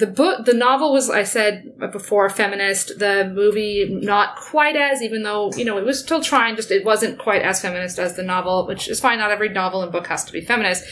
[0.00, 2.98] the book, the novel was, I said before, feminist.
[2.98, 6.56] The movie, not quite as, even though you know it was still trying.
[6.56, 9.18] Just it wasn't quite as feminist as the novel, which is fine.
[9.18, 10.84] Not every novel and book has to be feminist,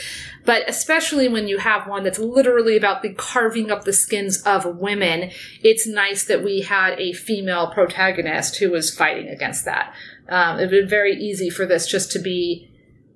[0.44, 4.64] but especially when you have one that's literally about the carving up the skins of
[4.64, 5.30] women,
[5.62, 9.94] it's nice that we had a female protagonist who was fighting against that.
[10.28, 12.70] Um, it would been very easy for this just to be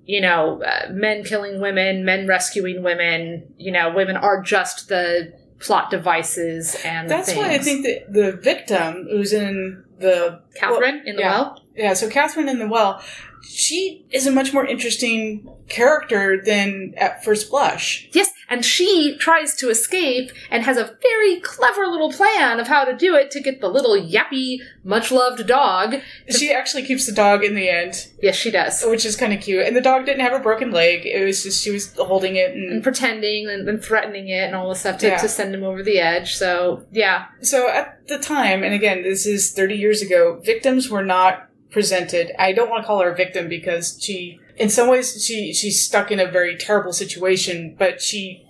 [0.05, 5.33] you know, uh, men killing women, men rescuing women, you know, women are just the
[5.59, 7.39] plot devices and That's things.
[7.39, 11.31] why I think that the victim who's in the Catherine in the yeah.
[11.31, 11.63] well.
[11.75, 13.01] Yeah, so Catherine in the well,
[13.47, 18.07] she is a much more interesting character than at first blush.
[18.11, 22.85] Yes, and she tries to escape and has a very clever little plan of how
[22.85, 25.95] to do it to get the little yappy, much loved dog.
[26.29, 28.83] She actually keeps the dog in the end, Yes, she does.
[28.85, 29.65] which is kind of cute.
[29.65, 32.51] And the dog didn't have a broken leg; it was just she was holding it.
[32.53, 35.17] And And pretending and, and threatening it and all this stuff to, Yeah.
[35.17, 36.35] to send him over the edge.
[36.35, 37.25] So, yeah.
[37.41, 42.31] so at the time, and again, this is thirty years ago, victims were not presented.
[42.39, 45.83] I don't want to call her a victim because she, in some ways, she she's
[45.85, 48.45] stuck in a very terrible situation, but she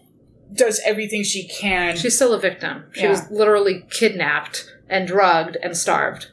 [0.53, 1.95] does everything she can.
[1.97, 2.86] She's still a victim.
[2.93, 3.09] She Yeah.
[3.09, 6.28] was literally kidnapped and drugged and starved.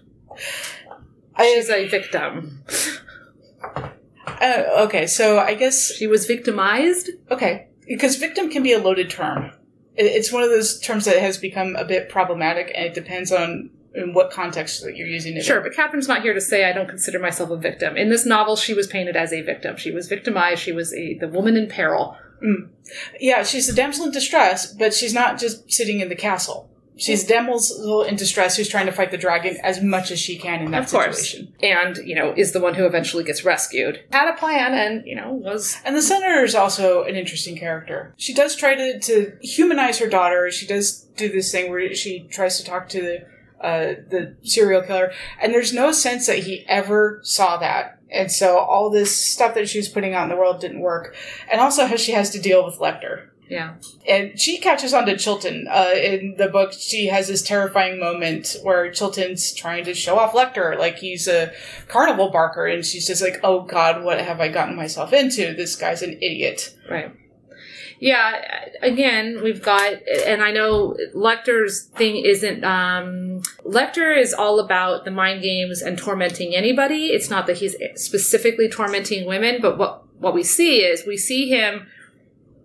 [1.35, 2.63] I- She's a victim.
[4.27, 7.11] Uh, okay, so I guess She was victimized.
[7.31, 9.51] okay because victim can be a loaded term.
[9.97, 13.71] It's one of those terms that has become a bit problematic, and it depends on
[13.95, 15.45] in what context that you're using it.
[15.45, 15.63] Sure, in.
[15.63, 17.97] but Catherine's not here to say I don't consider myself a victim.
[17.97, 19.77] In this novel, she was painted as a victim.
[19.77, 20.63] She was victimized.
[20.63, 22.17] She was a the woman in peril.
[22.43, 22.71] Mm.
[23.21, 26.69] yeah, she's the damsel in distress, but she's not just sitting in the castle.
[26.97, 27.29] She's mm.
[27.29, 30.71] damsel in distress who's trying to fight the dragon as much as she can in
[30.73, 31.55] that Of situation.
[31.63, 34.03] And, you know, is the one who eventually gets rescued.
[34.13, 35.79] Had a plan and, you know, was.
[35.85, 38.15] And the senator is also an interesting character.
[38.17, 40.51] She does try to, to humanize her daughter.
[40.51, 43.27] She does do this thing where she tries to talk to the
[43.63, 47.99] uh, the serial killer, and there's no sense that he ever saw that.
[48.11, 51.17] And so all this stuff that she was putting out in the world didn't work.
[51.51, 53.29] And also how she has to deal with Lecter.
[53.49, 53.75] Yeah.
[54.09, 55.67] And she catches on to Chilton.
[55.71, 60.33] Uh, in the book, she has this terrifying moment where Chilton's trying to show off
[60.33, 61.53] Lecter like he's a
[61.89, 65.53] carnival barker, and she's just like, "Oh God, what have I gotten myself into?
[65.53, 67.13] This guy's an idiot." Right.
[68.03, 68.33] Yeah,
[68.83, 69.93] again, we've got,
[70.27, 75.97] and I know Lecter's thing isn't, um, Lecter is all about the mind games and
[75.97, 77.11] tormenting anybody.
[77.11, 81.49] It's not that he's specifically tormenting women, but what, what we see is we see
[81.49, 81.87] him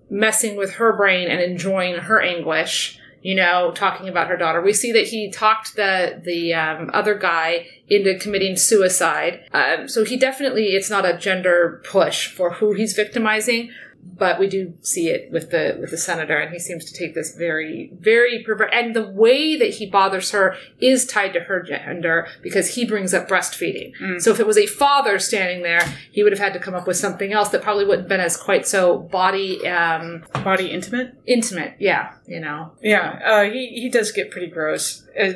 [0.09, 2.99] messing with her brain and enjoying her anguish.
[3.21, 4.61] You know, talking about her daughter.
[4.61, 9.45] We see that he talked the the um, other guy into committing suicide.
[9.51, 13.71] Um, so he definitely, it's not a gender push for who he's victimizing,
[14.15, 17.13] but we do see it with the with the senator, and he seems to take
[17.13, 21.61] this very, very perver- and the way that he bothers her is tied to her
[21.61, 23.91] gender because he brings up breastfeeding.
[24.21, 26.87] So if it was a father standing there, he would have had to come up
[26.87, 31.13] with something else that probably wouldn't have been as quite so body um, Body intimate.
[31.25, 31.75] intimate.
[31.79, 32.71] Yeah, you know.
[32.81, 35.05] Yeah, uh, he he does get pretty gross.
[35.19, 35.31] Uh,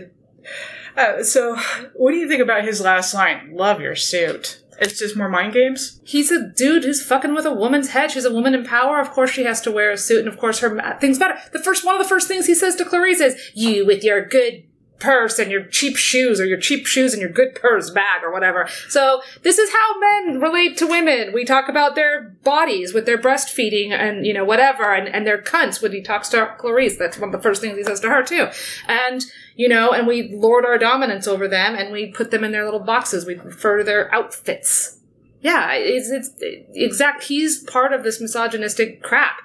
[0.98, 1.56] uh, so,
[1.96, 3.52] what do you think about his last line?
[3.54, 4.61] Love your suit.
[4.80, 6.00] It's just more mind games.
[6.04, 8.12] He's a dude who's fucking with a woman's head.
[8.12, 9.00] She's a woman in power.
[9.00, 11.40] Of course, she has to wear a suit, and of course, her ma- things matter.
[11.54, 14.26] The first one of the first things he says to Clarice is, "You with your
[14.26, 14.64] good."
[15.02, 18.32] Purse and your cheap shoes, or your cheap shoes and your good purse bag, or
[18.32, 18.70] whatever.
[18.88, 21.34] So this is how men relate to women.
[21.34, 25.42] We talk about their bodies with their breastfeeding and you know whatever, and and their
[25.42, 26.98] cunts when he talks to Clarice.
[26.98, 28.48] That's one of the first things he says to her too.
[28.88, 29.26] And
[29.56, 32.66] you know, and we lord our dominance over them, and we put them in their
[32.66, 33.26] little boxes.
[33.26, 35.00] We refer to their outfits.
[35.42, 36.36] Yeah, it's it's
[36.76, 37.24] exact.
[37.24, 39.40] He's part of this misogynistic crap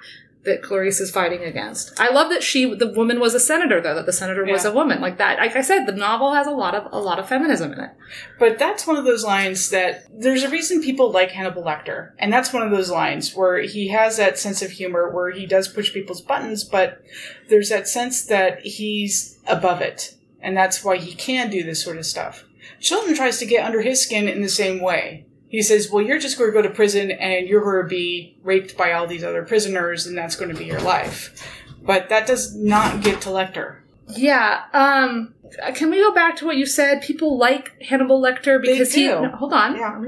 [0.47, 1.99] that Clarice is fighting against.
[1.99, 3.93] I love that she, the woman, was a senator, though.
[3.93, 5.37] That the senator was a woman, like that.
[5.37, 7.91] Like I said, the novel has a lot of a lot of feminism in it.
[8.39, 12.13] But that's one of those lines that there's a reason people like Hannibal Lecter.
[12.17, 15.45] And that's one of those lines where he has that sense of humor where he
[15.45, 17.03] does push people's buttons, but
[17.49, 20.15] there's that sense that he's above it.
[20.41, 22.45] And that's why he can do this sort of stuff.
[22.79, 25.26] Chilton tries to get under his skin in the same way.
[25.49, 28.37] He says, Well, you're just going to go to prison and you're going to be
[28.43, 31.33] raped by all these other prisoners, and that's going to be your life.
[31.81, 33.77] But that does not get to Lecter.
[34.09, 34.63] Yeah.
[34.73, 35.33] Um.
[35.75, 37.01] Can we go back to what you said?
[37.01, 39.07] People like Hannibal Lecter because he.
[39.07, 39.77] no, hold on.
[39.77, 40.03] Yeah.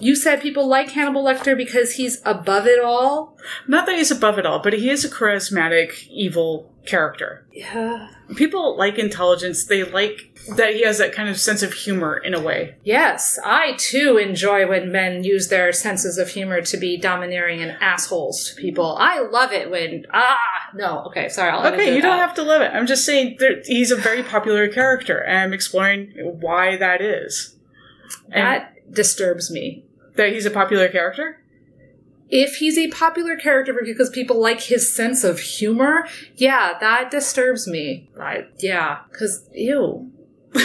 [0.00, 3.36] You said people like Hannibal Lecter because he's above it all.
[3.66, 7.44] Not that he's above it all, but he is a charismatic, evil character.
[7.52, 8.10] Yeah.
[8.36, 9.64] People like intelligence.
[9.64, 12.74] They like that he has that kind of sense of humor in a way.
[12.84, 17.72] Yes, I too enjoy when men use their senses of humor to be domineering and
[17.80, 18.96] assholes to people.
[18.98, 20.36] I love it when ah
[20.74, 22.26] no okay sorry I'll Okay, you don't out.
[22.28, 22.70] have to love it.
[22.74, 27.56] I'm just saying he's a very popular character, and I'm exploring why that is.
[28.30, 29.84] And that disturbs me.
[30.16, 31.42] that he's a popular character?
[32.30, 36.06] If he's a popular character because people like his sense of humor,
[36.36, 38.10] yeah, that disturbs me.
[38.14, 38.48] Right?
[38.58, 40.10] Yeah, because ew.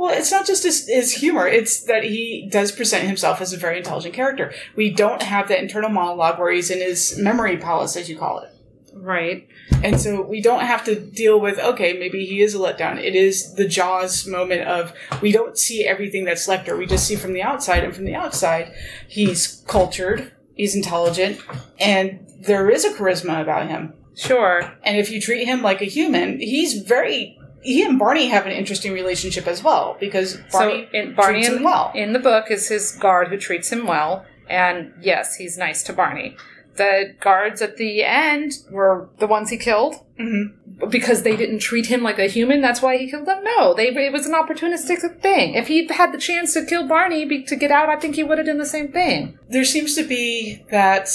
[0.00, 3.58] Well, it's not just his, his humor, it's that he does present himself as a
[3.58, 4.50] very intelligent character.
[4.74, 8.38] We don't have that internal monologue where he's in his memory palace, as you call
[8.38, 8.48] it.
[8.94, 9.46] Right.
[9.82, 12.96] And so we don't have to deal with, okay, maybe he is a letdown.
[12.96, 16.78] It is the Jaws moment of we don't see everything that's Lecter.
[16.78, 17.84] We just see from the outside.
[17.84, 18.72] And from the outside,
[19.06, 21.40] he's cultured, he's intelligent,
[21.78, 23.94] and there is a charisma about him.
[24.14, 24.70] Sure.
[24.82, 27.38] And if you treat him like a human, he's very.
[27.62, 31.48] He and Barney have an interesting relationship as well because Barney, so in, Barney treats
[31.48, 31.92] in, him well.
[31.94, 35.92] in the book is his guard who treats him well, and yes, he's nice to
[35.92, 36.36] Barney.
[36.80, 40.90] The guards at the end were the ones he killed Mhm.
[40.90, 42.60] because they didn't treat him like a human.
[42.62, 43.44] That's why he killed them.
[43.44, 45.54] No, they it was an opportunistic thing.
[45.54, 48.22] If he had the chance to kill Barney be, to get out, I think he
[48.24, 49.38] would have done the same thing.
[49.48, 51.08] There seems to be that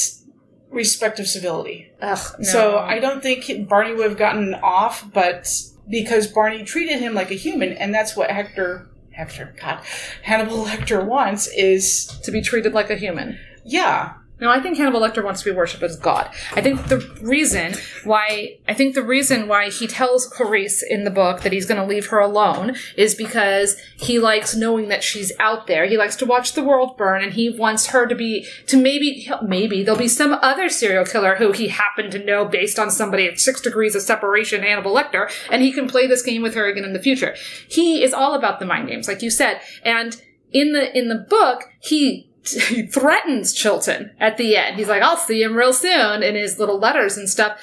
[0.70, 1.92] respect of civility.
[2.02, 2.20] Ugh.
[2.40, 2.44] No.
[2.48, 5.52] So I don't think Barney would have gotten off, but
[5.90, 9.80] because Barney treated him like a human, and that's what Hector, Hector, God,
[10.24, 13.40] Hannibal Lecter wants is, to be treated like a human.
[13.64, 14.14] yeah.
[14.42, 16.30] No, I think Hannibal Lecter wants to be worshipped as God.
[16.54, 17.74] I think the reason
[18.04, 21.80] why I think the reason why he tells Clarice in the book that he's going
[21.80, 25.86] to leave her alone is because he likes knowing that she's out there.
[25.86, 29.30] He likes to watch the world burn, and he wants her to be to maybe
[29.42, 33.28] maybe there'll be some other serial killer who he happened to know based on somebody
[33.28, 36.68] at six degrees of separation, Hannibal Lecter, and he can play this game with her
[36.68, 37.36] again in the future.
[37.70, 40.22] He is all about the mind games, like you said, and
[40.52, 44.78] in the in the book he he threatens Chilton at the end.
[44.78, 47.60] He's like, I'll see him real soon in his little letters and stuff.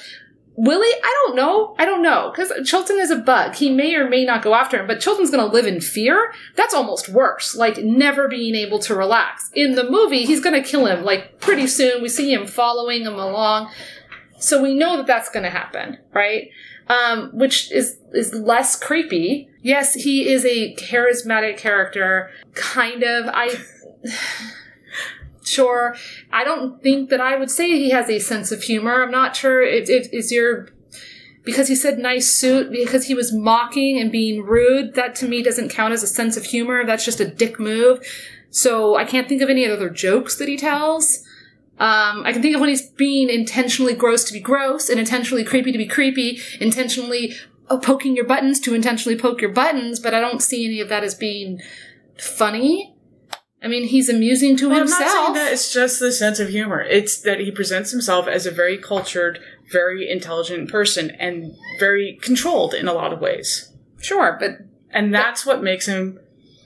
[0.55, 0.87] Willie.
[0.87, 1.75] I don't know.
[1.79, 2.31] I don't know.
[2.31, 3.55] Because Chilton is a bug.
[3.55, 6.33] He may or may not go after him, but Chilton's going to live in fear.
[6.55, 7.55] That's almost worse.
[7.55, 9.49] Like never being able to relax.
[9.53, 11.03] In the movie, he's going to kill him.
[11.03, 13.71] Like pretty soon, we see him following him along.
[14.37, 16.49] So we know that that's going to happen, right?
[16.87, 19.49] Um, which is is less creepy.
[19.61, 22.29] Yes, he is a charismatic character.
[22.53, 23.27] Kind of.
[23.33, 23.55] I.
[25.43, 25.95] sure.
[26.31, 29.03] I don't think that I would say he has a sense of humor.
[29.03, 29.61] I'm not sure.
[29.61, 30.69] It, it, is your
[31.43, 34.95] because he said nice suit because he was mocking and being rude.
[34.95, 36.85] That to me doesn't count as a sense of humor.
[36.85, 37.99] That's just a dick move.
[38.49, 41.23] So I can't think of any other jokes that he tells.
[41.79, 45.43] Um, I can think of when he's being intentionally gross to be gross and intentionally
[45.43, 47.33] creepy to be creepy, intentionally
[47.69, 50.89] oh, poking your buttons to intentionally poke your buttons, but I don't see any of
[50.89, 51.59] that as being
[52.17, 52.93] funny.
[53.63, 56.49] I mean, he's amusing to Well, I'm not saying that it's just the sense of
[56.49, 56.81] humor.
[56.81, 59.39] It's that he presents himself as a very cultured,
[59.71, 63.71] very intelligent person and very controlled in a lot of ways.
[64.01, 64.57] Sure, but
[64.89, 66.19] And that's what makes him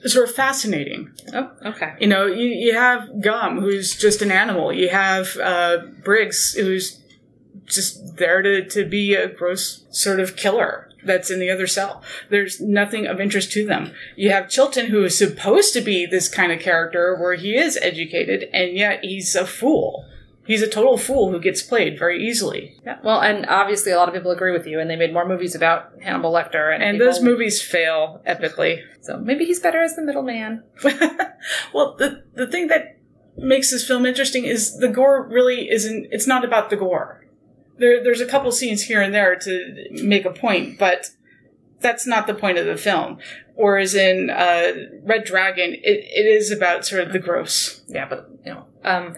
[0.06, 1.12] sort of fascinating.
[1.32, 1.94] oh, okay.
[2.00, 4.72] You know, you, you have Gumb, who's just an animal.
[4.72, 7.00] You have uh, Miggs, who's
[7.66, 12.02] just there to, to be a gross sort of killer that's in the other cell.
[12.30, 13.92] There's nothing of interest to them.
[14.16, 17.78] You have Chilton, who is supposed to be this kind of character where he is
[17.80, 20.04] educated, and yet he's a fool.
[20.46, 22.74] He's a total fool who gets played very easily.
[22.84, 22.96] Yeah.
[23.04, 25.54] Well, and obviously a lot of people agree with you, and they made more movies
[25.54, 28.82] about Hannibal Lecter, and, And people- those movies fail epically.
[29.02, 30.62] So maybe he's better as the middleman.
[31.74, 32.98] well, the the thing that
[33.36, 36.08] makes this film interesting is the gore really isn't.
[36.10, 37.24] It's not about the gore.
[37.78, 41.10] There, there's a couple scenes here and there to make a point, but
[41.80, 43.18] that's not the point of the film.
[43.54, 44.72] Whereas in uh,
[45.02, 47.82] Red Dragon, it, it is about sort of the gross.
[47.88, 49.16] Yeah, but you know, um,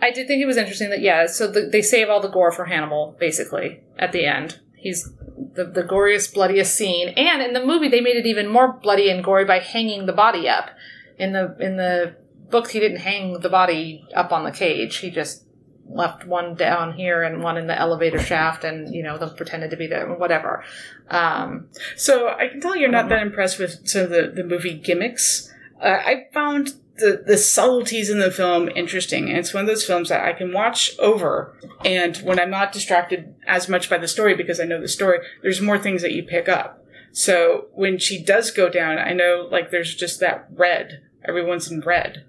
[0.00, 1.26] I did think it was interesting that yeah.
[1.26, 4.60] So the, they save all the gore for Hannibal basically at the end.
[4.74, 5.12] He's
[5.54, 9.10] the the goriest, bloodiest scene, and in the movie they made it even more bloody
[9.10, 10.70] and gory by hanging the body up.
[11.18, 12.16] In the in the
[12.50, 14.96] book, he didn't hang the body up on the cage.
[14.96, 15.44] He just
[15.90, 19.70] left one down here and one in the elevator shaft, and you know, them pretended
[19.70, 20.64] to be there, whatever.
[21.08, 24.74] Um, So I can tell you're not that impressed with some of the, the movie
[24.74, 25.52] gimmicks.
[25.82, 29.28] Uh, I found the, the subtleties in the film interesting.
[29.28, 31.56] And it's one of those films that I can watch over.
[31.84, 35.18] And when I'm not distracted as much by the story because I know the story,
[35.42, 36.84] there's more things that you pick up.
[37.12, 41.02] So when she does go down, I know like there's just that red.
[41.24, 42.24] Everyone's in red.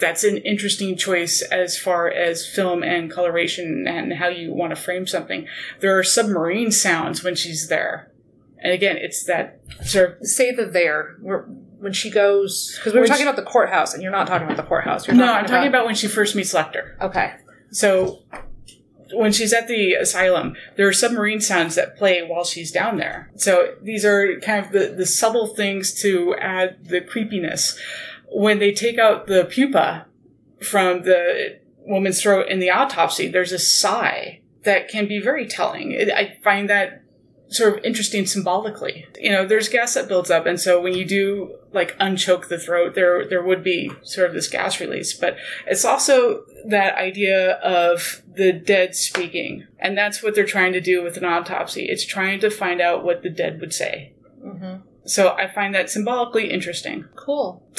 [0.00, 4.76] That's an interesting choice as far as film and coloration and how you want to
[4.76, 5.46] frame something.
[5.80, 8.10] There are submarine sounds when she's there.
[8.62, 11.42] And again, it's that sort of say the there where,
[11.78, 14.46] when she goes because we were talking she- about the courthouse, and you're not talking
[14.46, 15.06] about the courthouse.
[15.06, 17.00] You're no, I'm talking about when she first meets Lecter.
[17.00, 17.34] okay.
[17.72, 18.18] So
[19.12, 23.30] when she's at the asylum, there are submarine sounds that play while she's down there.
[23.36, 27.78] So these are kind of the, the subtle things to add the creepiness.
[28.32, 30.06] When they take out the pupa
[30.62, 35.94] from the woman's throat in the autopsy, there's a sigh that can be very telling.
[36.14, 37.02] I find that
[37.48, 39.06] sort of interesting symbolically.
[39.18, 42.58] You know, there's gas that builds up, and so when you do like unchoke the
[42.58, 45.12] throat, there there would be sort of this gas release.
[45.12, 50.80] But it's also that idea of the dead speaking, and that's what they're trying to
[50.80, 51.86] do with an autopsy.
[51.86, 54.12] It's trying to find out what the dead would say.
[54.44, 54.88] Mm-hmm.
[55.06, 57.06] So I find that symbolically interesting.
[57.16, 57.62] Cool.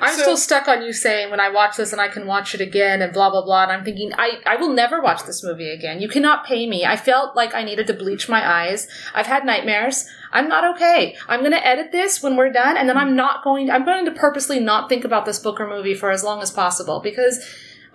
[0.00, 2.54] I'm So- still stuck on you saying when I watch this and I can watch
[2.54, 3.62] it again and blah blah blah.
[3.64, 6.00] And I'm thinking I I will never watch this movie again.
[6.00, 6.84] You cannot pay me.
[6.84, 8.86] I felt like I needed to bleach my eyes.
[9.14, 10.06] I've had nightmares.
[10.32, 11.16] I'm not okay.
[11.28, 13.68] I'm going to edit this when we're done, and then I'm not going.
[13.68, 16.42] to, I'm going to purposely not think about this book or movie for as long
[16.42, 17.44] as possible because.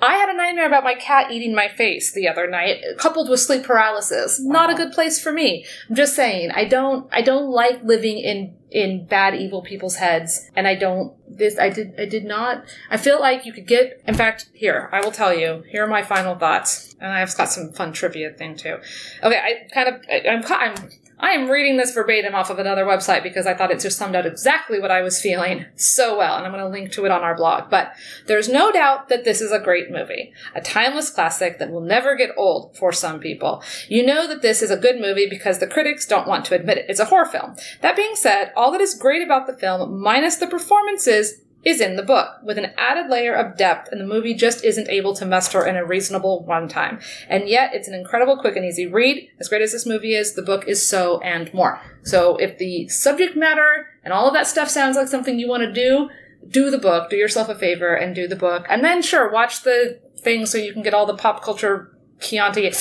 [0.02, 3.40] I had a nightmare about my cat eating my face the other night, coupled with
[3.40, 4.40] sleep paralysis.
[4.40, 5.66] Not a good place for me.
[5.90, 10.50] I'm just saying, I don't, I don't like living in in bad, evil people's heads,
[10.56, 11.14] and I don't.
[11.28, 12.66] This, I did, I did not.
[12.90, 14.02] I feel like you could get.
[14.08, 15.64] In fact, here I will tell you.
[15.70, 18.78] Here are my final thoughts, and I've got some fun trivia thing too.
[19.24, 20.90] Okay, I kind of, I, I'm, I'm.
[21.22, 24.16] I am reading this verbatim off of another website because I thought it just summed
[24.16, 27.12] out exactly what I was feeling so well, and I'm going to link to it
[27.12, 27.70] on our blog.
[27.70, 27.92] But
[28.28, 32.16] there's no doubt that this is a great movie, a timeless classic that will never
[32.16, 33.62] get old for some people.
[33.90, 36.78] You know that this is a good movie because the critics don't want to admit
[36.78, 36.86] it.
[36.88, 37.56] It's a horror film.
[37.82, 41.98] That being said, all that is great about the film, minus the performances, is in
[41.98, 45.26] the book with an added layer of depth and the movie just isn't able to
[45.26, 47.04] muster in a reasonable runtime.
[47.28, 49.30] And yet it's an incredible quick and easy read.
[49.40, 51.82] As great as this movie is, the book is so and more.
[52.04, 55.64] So if the subject matter and all of that stuff sounds like something you want
[55.64, 56.10] to do,
[56.48, 58.66] do the book, do yourself a favor and do the book.
[58.70, 62.72] And then sure, watch the thing so you can get all the pop culture Chianti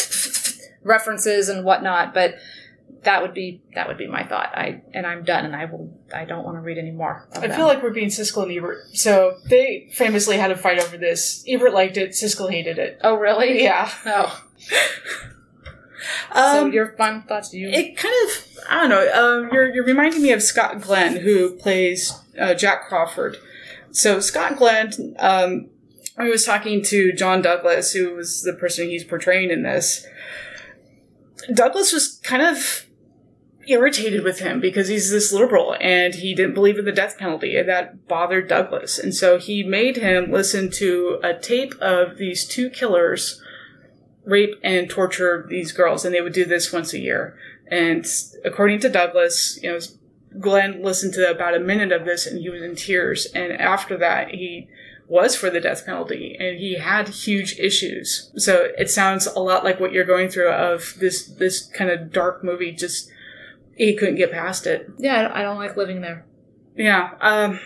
[0.85, 2.37] references and whatnot, but
[3.05, 4.51] that would be that would be my thought.
[4.57, 5.92] I and I'm done, and I will.
[6.12, 7.28] I don't want to read any more.
[7.32, 7.57] I them.
[7.57, 8.96] feel like we're being Siskel and Ebert.
[8.96, 11.44] So they famously had a fight over this.
[11.46, 12.11] Ebert liked it.
[12.11, 12.99] Siskel hated it.
[13.03, 13.62] Oh really?
[13.62, 13.90] Yeah.
[16.32, 16.34] Oh.
[16.34, 17.53] so Um, your final thoughts?
[17.53, 19.12] You it kind of I don't know.
[19.12, 23.36] Um, you're you're reminding me of Scott Glenn, who plays uh, Jack Crawford.
[23.90, 25.70] So Scott Glenn, um,
[26.16, 30.07] I was talking to John Douglas, who was the person he's portraying in this.
[31.53, 32.88] Douglas was kind of
[33.69, 37.57] irritated with him because he's this liberal and he didn't believe in the death penalty
[37.57, 38.99] and that bothered Douglas.
[38.99, 43.41] And so he made him listen to a tape of these two killers
[44.25, 47.37] rape and torture these girls and they would do this once a year.
[47.71, 48.07] And
[48.45, 49.79] according to Douglas, you know,
[50.41, 53.27] Glenn listened to about a minute of this and he was in tears.
[53.35, 54.69] And after that, he
[55.07, 58.31] was for the death penalty and he had huge issues.
[58.37, 62.12] So it sounds a lot like what you're going through of this, this kind of
[62.12, 62.73] dark movie.
[62.73, 63.11] Just,
[63.79, 64.91] he couldn't get past it.
[64.99, 66.26] yeah, I don't, like living there.
[66.76, 67.12] Yeah.
[67.20, 67.61] Um,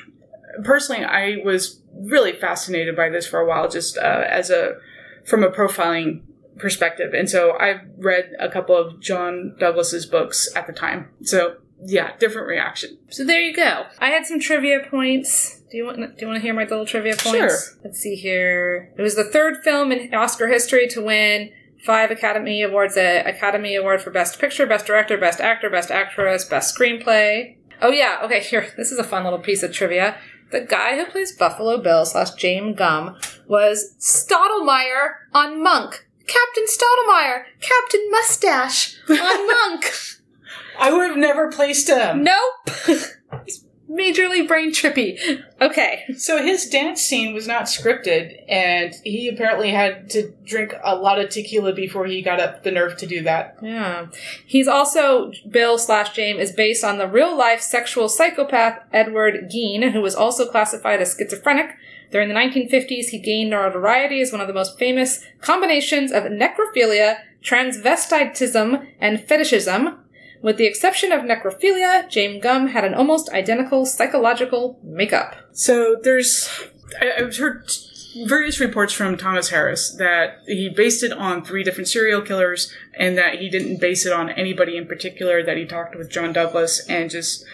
[0.63, 4.77] personally, I was really fascinated by this for a while, just uh, as a
[5.25, 6.23] from a profiling
[6.59, 11.09] perspective, and so I read a couple of John Douglas's books at the time.
[11.23, 12.99] So yeah, different reaction.
[13.11, 13.87] So there you go.
[13.99, 15.63] I had some trivia points.
[15.71, 17.39] Do you want do you want to hear my little trivia points?
[17.39, 17.81] Sure.
[17.85, 18.93] Let's see here.
[18.97, 21.51] It was the third film in Oscar history to win
[21.85, 26.45] five Academy Awards: a Academy Award for Best Picture, Best Director, Best Actor, Best Actress,
[26.45, 27.57] Best Screenplay.
[27.81, 28.41] Oh yeah, okay.
[28.53, 30.17] Here, this is a fun little piece of trivia.
[30.51, 33.17] The guy who plays Buffalo Bill slash James Gumb
[33.47, 36.07] was Stottlemeyer on Monk.
[36.27, 39.91] Captain Stottlemeyer, Captain Mustache on Monk.
[40.79, 42.25] I would have never placed him.
[42.25, 42.71] Nope.
[43.93, 45.19] Majorly brain trippy.
[45.61, 46.05] Okay.
[46.17, 51.21] So his dance scene was not scripted, and he apparently had to drink a lot
[51.21, 53.59] of tequila before he got up the nerve to do that.
[53.61, 54.07] Yeah.
[54.47, 59.93] He's also, Bill slash James is based on the real life sexual psychopath Edward Gein,
[59.93, 61.77] who was also classified as schizophrenic.
[62.11, 67.19] During the 1950s, he gained notoriety as one of the most famous combinations of necrophilia,
[67.43, 69.99] transvestitism, and fetishism.
[70.43, 75.37] With the exception of necrophilia, James Gumb had an almost identical psychological makeup.
[75.53, 76.49] So there's,
[77.01, 77.71] I, I've heard
[78.27, 83.17] various reports from Thomas Harris that he based it on three different serial killers and
[83.17, 86.87] that he didn't base it on anybody in particular, that he talked with John Douglas
[86.89, 87.45] and just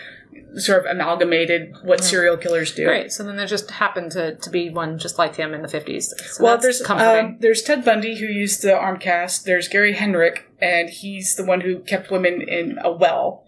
[0.56, 2.88] sort of amalgamated what serial killers do.
[2.88, 3.12] Right.
[3.12, 6.04] So then there just happened to, to be one just like him in the 50s.
[6.04, 9.44] So well, that's there's um, there's Ted Bundy who used the arm cast.
[9.44, 13.44] There's Gary Heidnik, and he's the one who kept women in a well.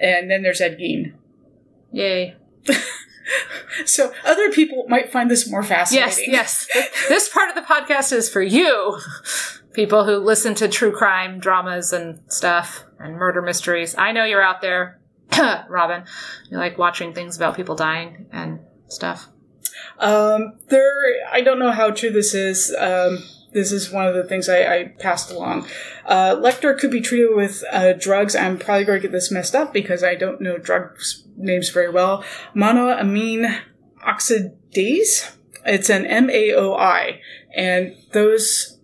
[0.00, 1.14] And then there's Ed Gein.
[1.92, 2.36] Yay.
[3.84, 6.32] So other people might find this more fascinating.
[6.32, 6.90] Yes, fascinating.
[6.94, 7.08] yes.
[7.08, 8.98] this part of the podcast is for you,
[9.72, 13.94] people who listen to true crime dramas and stuff and murder mysteries.
[13.98, 15.00] I know you're out there,
[15.68, 16.04] Robin.
[16.50, 19.28] You like watching things about people dying and stuff.
[19.98, 20.92] Um, there,
[21.30, 22.74] I don't know how true this is.
[22.78, 23.18] Um,
[23.52, 25.66] this is one of the things I, I passed along.
[26.04, 28.36] Uh, Lecter could be treated with uh, drugs.
[28.36, 31.90] I'm probably going to get this messed up because I don't know drugs names very
[31.90, 32.24] well.
[32.54, 33.60] Monoamine
[34.06, 35.32] oxidase.
[35.64, 37.18] It's an MAOI,
[37.56, 38.78] and those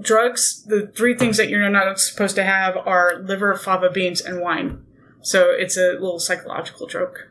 [0.00, 4.40] drugs, the three things that you're not supposed to have are liver, fava beans, and
[4.40, 4.84] wine.
[5.22, 7.28] So it's a little psychological joke.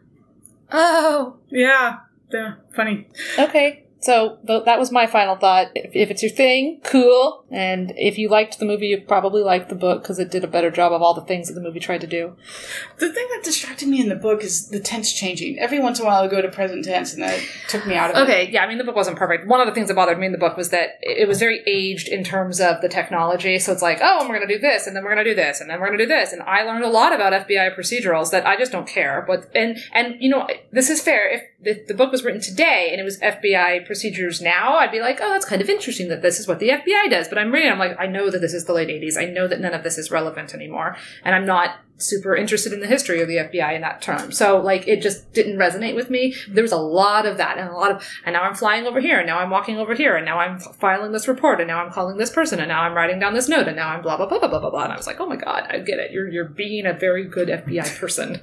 [0.72, 1.98] Oh, Yeah,
[2.32, 3.08] yeah, funny.
[3.38, 3.81] okay.
[4.02, 5.68] So th- that was my final thought.
[5.76, 7.46] If, if it's your thing, cool.
[7.52, 10.48] And if you liked the movie, you probably liked the book because it did a
[10.48, 12.36] better job of all the things that the movie tried to do.
[12.98, 15.60] The thing that distracted me in the book is the tense changing.
[15.60, 17.40] Every once in a while, I go to present tense, and that
[17.70, 18.22] took me out of it.
[18.22, 19.48] Okay, yeah, I mean, the book wasn't perfect.
[19.48, 21.62] One of the things that bothered me in the book was that it was very
[21.68, 23.60] aged in terms of the technology.
[23.60, 25.32] So it's like, oh, and we're going to do this, and then we're going to
[25.32, 26.34] do this, and then we're going to do this.
[26.34, 29.24] And I learned a lot about FBI procedurals that I just don't care.
[29.28, 31.30] But and and you know, this is fair.
[31.30, 35.02] If the, the book was written today and it was FBI procedures now, I'd be
[35.02, 37.28] like, oh, that's kind of interesting that this is what the FBI does.
[37.28, 39.18] But I'm reading, I'm like, I know that this is the late '80s.
[39.18, 42.80] I know that none of this is relevant anymore, and I'm not super interested in
[42.80, 44.32] the history of the FBI in that term.
[44.32, 46.36] So like it just didn't resonate with me.
[46.50, 49.00] There was a lot of that and a lot of and now I'm flying over
[49.00, 51.84] here and now I'm walking over here and now I'm filing this report and now
[51.84, 54.18] I'm calling this person and now I'm writing down this note and now I'm blah
[54.18, 54.84] blah blah blah blah blah blah.
[54.84, 56.12] And I was like, oh my god, I get it.
[56.12, 58.42] You're you're being a very good FBI person.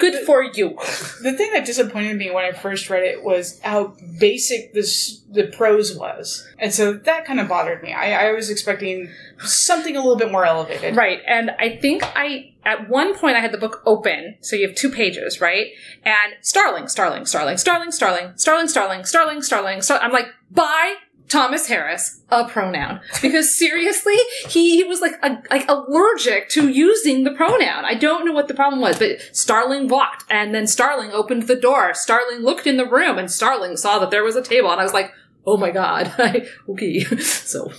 [0.00, 0.76] Good for you.
[1.22, 5.48] The thing that disappointed me when I first read it was how basic this the
[5.48, 7.92] prose was, and so that kind of bothered me.
[7.92, 10.96] I, I was expecting something a little bit more elevated.
[10.96, 11.20] Right.
[11.26, 14.36] And I think I, at one point, I had the book open.
[14.42, 15.68] So you have two pages, right?
[16.04, 20.04] And Starling, Starling, Starling, Starling, Starling, Starling, Starling, Starling, Starling, Starling.
[20.04, 20.96] I'm like, buy
[21.28, 24.16] Thomas Harris a pronoun because seriously,
[24.48, 27.84] he, he was like a, like allergic to using the pronoun.
[27.86, 31.56] I don't know what the problem was, but Starling walked and then Starling opened the
[31.56, 31.94] door.
[31.94, 34.84] Starling looked in the room and Starling saw that there was a table and I
[34.84, 35.12] was like,
[35.46, 36.12] oh my god,
[36.68, 37.00] okay.
[37.18, 37.72] so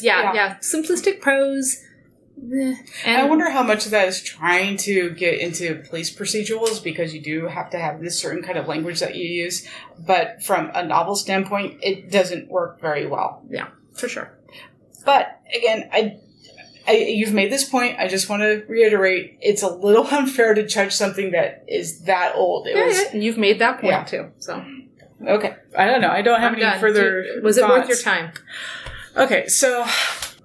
[0.00, 0.34] yeah, Yeah.
[0.34, 1.76] yeah, simplistic prose.
[2.40, 2.76] And
[3.06, 7.20] I wonder how much of that is trying to get into police procedurals because you
[7.22, 9.68] do have to have this certain kind of language that you use.
[9.98, 13.42] But from a novel standpoint, it doesn't work very well.
[13.48, 14.36] yeah, for sure.
[15.04, 16.16] But again, I,
[16.86, 17.98] I you've made this point.
[17.98, 22.34] I just want to reiterate: it's a little unfair to judge something that is that
[22.34, 22.66] old.
[22.66, 24.04] It Yeah, was yeah, and you've made that point Yeah.
[24.04, 24.30] too.
[24.38, 24.64] So
[25.26, 25.56] okay.
[25.78, 26.10] I don't know.
[26.10, 26.80] I don't have I'm any done.
[26.80, 27.24] further.
[27.42, 28.32] Was it worth your time?
[29.16, 29.84] Okay, so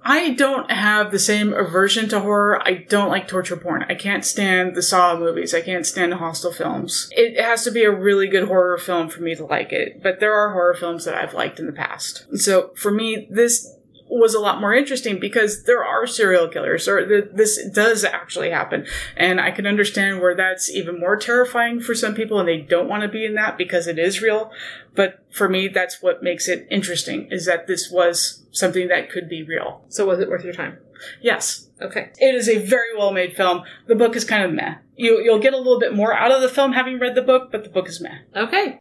[0.02, 2.62] I don't have the same aversion to horror.
[2.66, 3.84] I don't like torture porn.
[3.88, 5.54] I can't stand the Saw movies.
[5.54, 7.08] I can't stand the Hostel films.
[7.12, 10.02] It has to be a really good horror film for me to like it.
[10.02, 12.26] But there are horror films that I've liked in the past.
[12.38, 13.77] So for me, this
[14.10, 18.50] was a lot more interesting because there are serial killers or th- this does actually
[18.50, 18.86] happen.
[19.16, 22.88] And i can understand where that's even more terrifying for some people and they don't
[22.88, 24.50] want to be in that because it is real.
[24.94, 29.28] But for me that's what makes it interesting is that this was something that could
[29.28, 29.84] be real.
[29.88, 30.78] So was it worth your time?
[31.20, 31.68] yes.
[31.80, 32.10] Okay.
[32.18, 33.62] it is a very well made film.
[33.86, 34.76] The book is kind of meh.
[34.96, 37.52] You, you'll get a little bit more out of the film having read the book
[37.52, 38.18] but the book is meh.
[38.34, 38.80] Okay.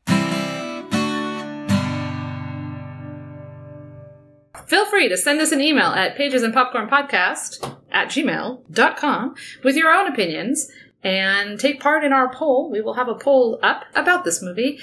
[4.68, 10.70] Feel free to send us an email at pagesandpopcornpodcast at gmail.com with your own opinions
[11.01, 12.70] and take part in our poll.
[12.70, 14.80] We will have a poll up about this movie.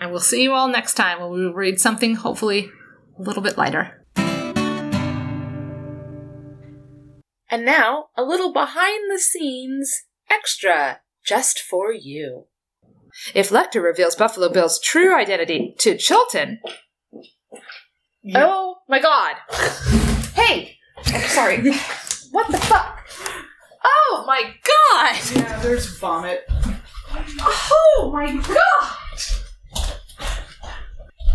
[0.00, 2.70] And we'll see you all next time when we will read something hopefully
[3.18, 4.06] a little bit lighter.
[7.50, 12.44] And now, a little behind the scenes extra just for you.
[13.34, 16.60] If Lecter reveals Buffalo Bill's true identity to Chilton,
[18.34, 19.36] oh my god!
[20.34, 20.76] Hey,
[21.06, 21.70] I'm sorry.
[22.30, 23.06] what the fuck?
[23.84, 25.16] Oh my god!
[25.34, 26.44] yeah there's vomit
[27.40, 29.18] Oh my god!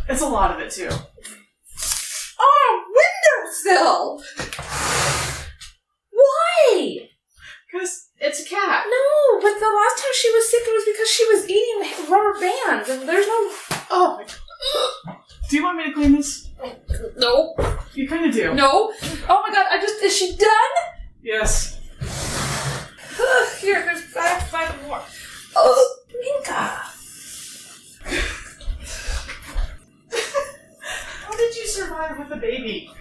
[0.09, 0.89] it's a lot of it too
[2.39, 4.23] Oh, windowsill!
[6.11, 7.09] Why?
[7.71, 11.09] because it's a cat No, but the last time she was sick, it was because
[11.09, 13.51] she was eating rubber bands, and there's no.
[13.89, 14.23] oh
[15.53, 16.49] do you want me to clean this
[17.15, 17.53] No,
[17.93, 18.91] you kind of do no.
[19.29, 19.67] Oh my god!
[19.69, 20.49] I just is she done?
[21.21, 21.79] yes
[23.63, 25.01] here, there's five, five more.
[25.55, 26.81] Oh, Minka.
[31.25, 32.91] How did you survive with a baby?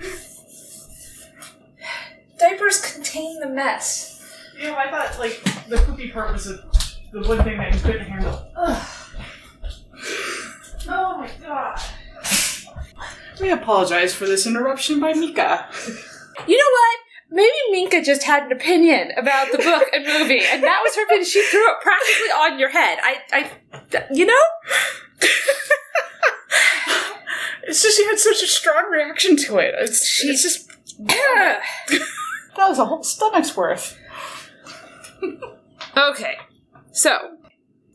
[2.38, 4.24] Diapers contain the mess.
[4.56, 6.64] You know, I thought like the poopy part was a,
[7.12, 8.46] the one thing that you couldn't handle.
[10.88, 11.80] Oh my god.
[13.40, 15.68] We apologize for this interruption by Mika.
[16.46, 16.98] You know what?
[17.30, 21.04] Maybe Minka just had an opinion about the book and movie, and that was her
[21.04, 21.24] opinion.
[21.24, 22.98] She threw it practically on your head.
[23.02, 24.38] I, I, you know?
[27.64, 29.74] It's just you had such a strong reaction to it.
[29.78, 30.68] It's, it's just
[30.98, 31.62] that
[32.56, 33.98] was a whole stomach's worth.
[35.96, 36.36] Okay,
[36.90, 37.36] so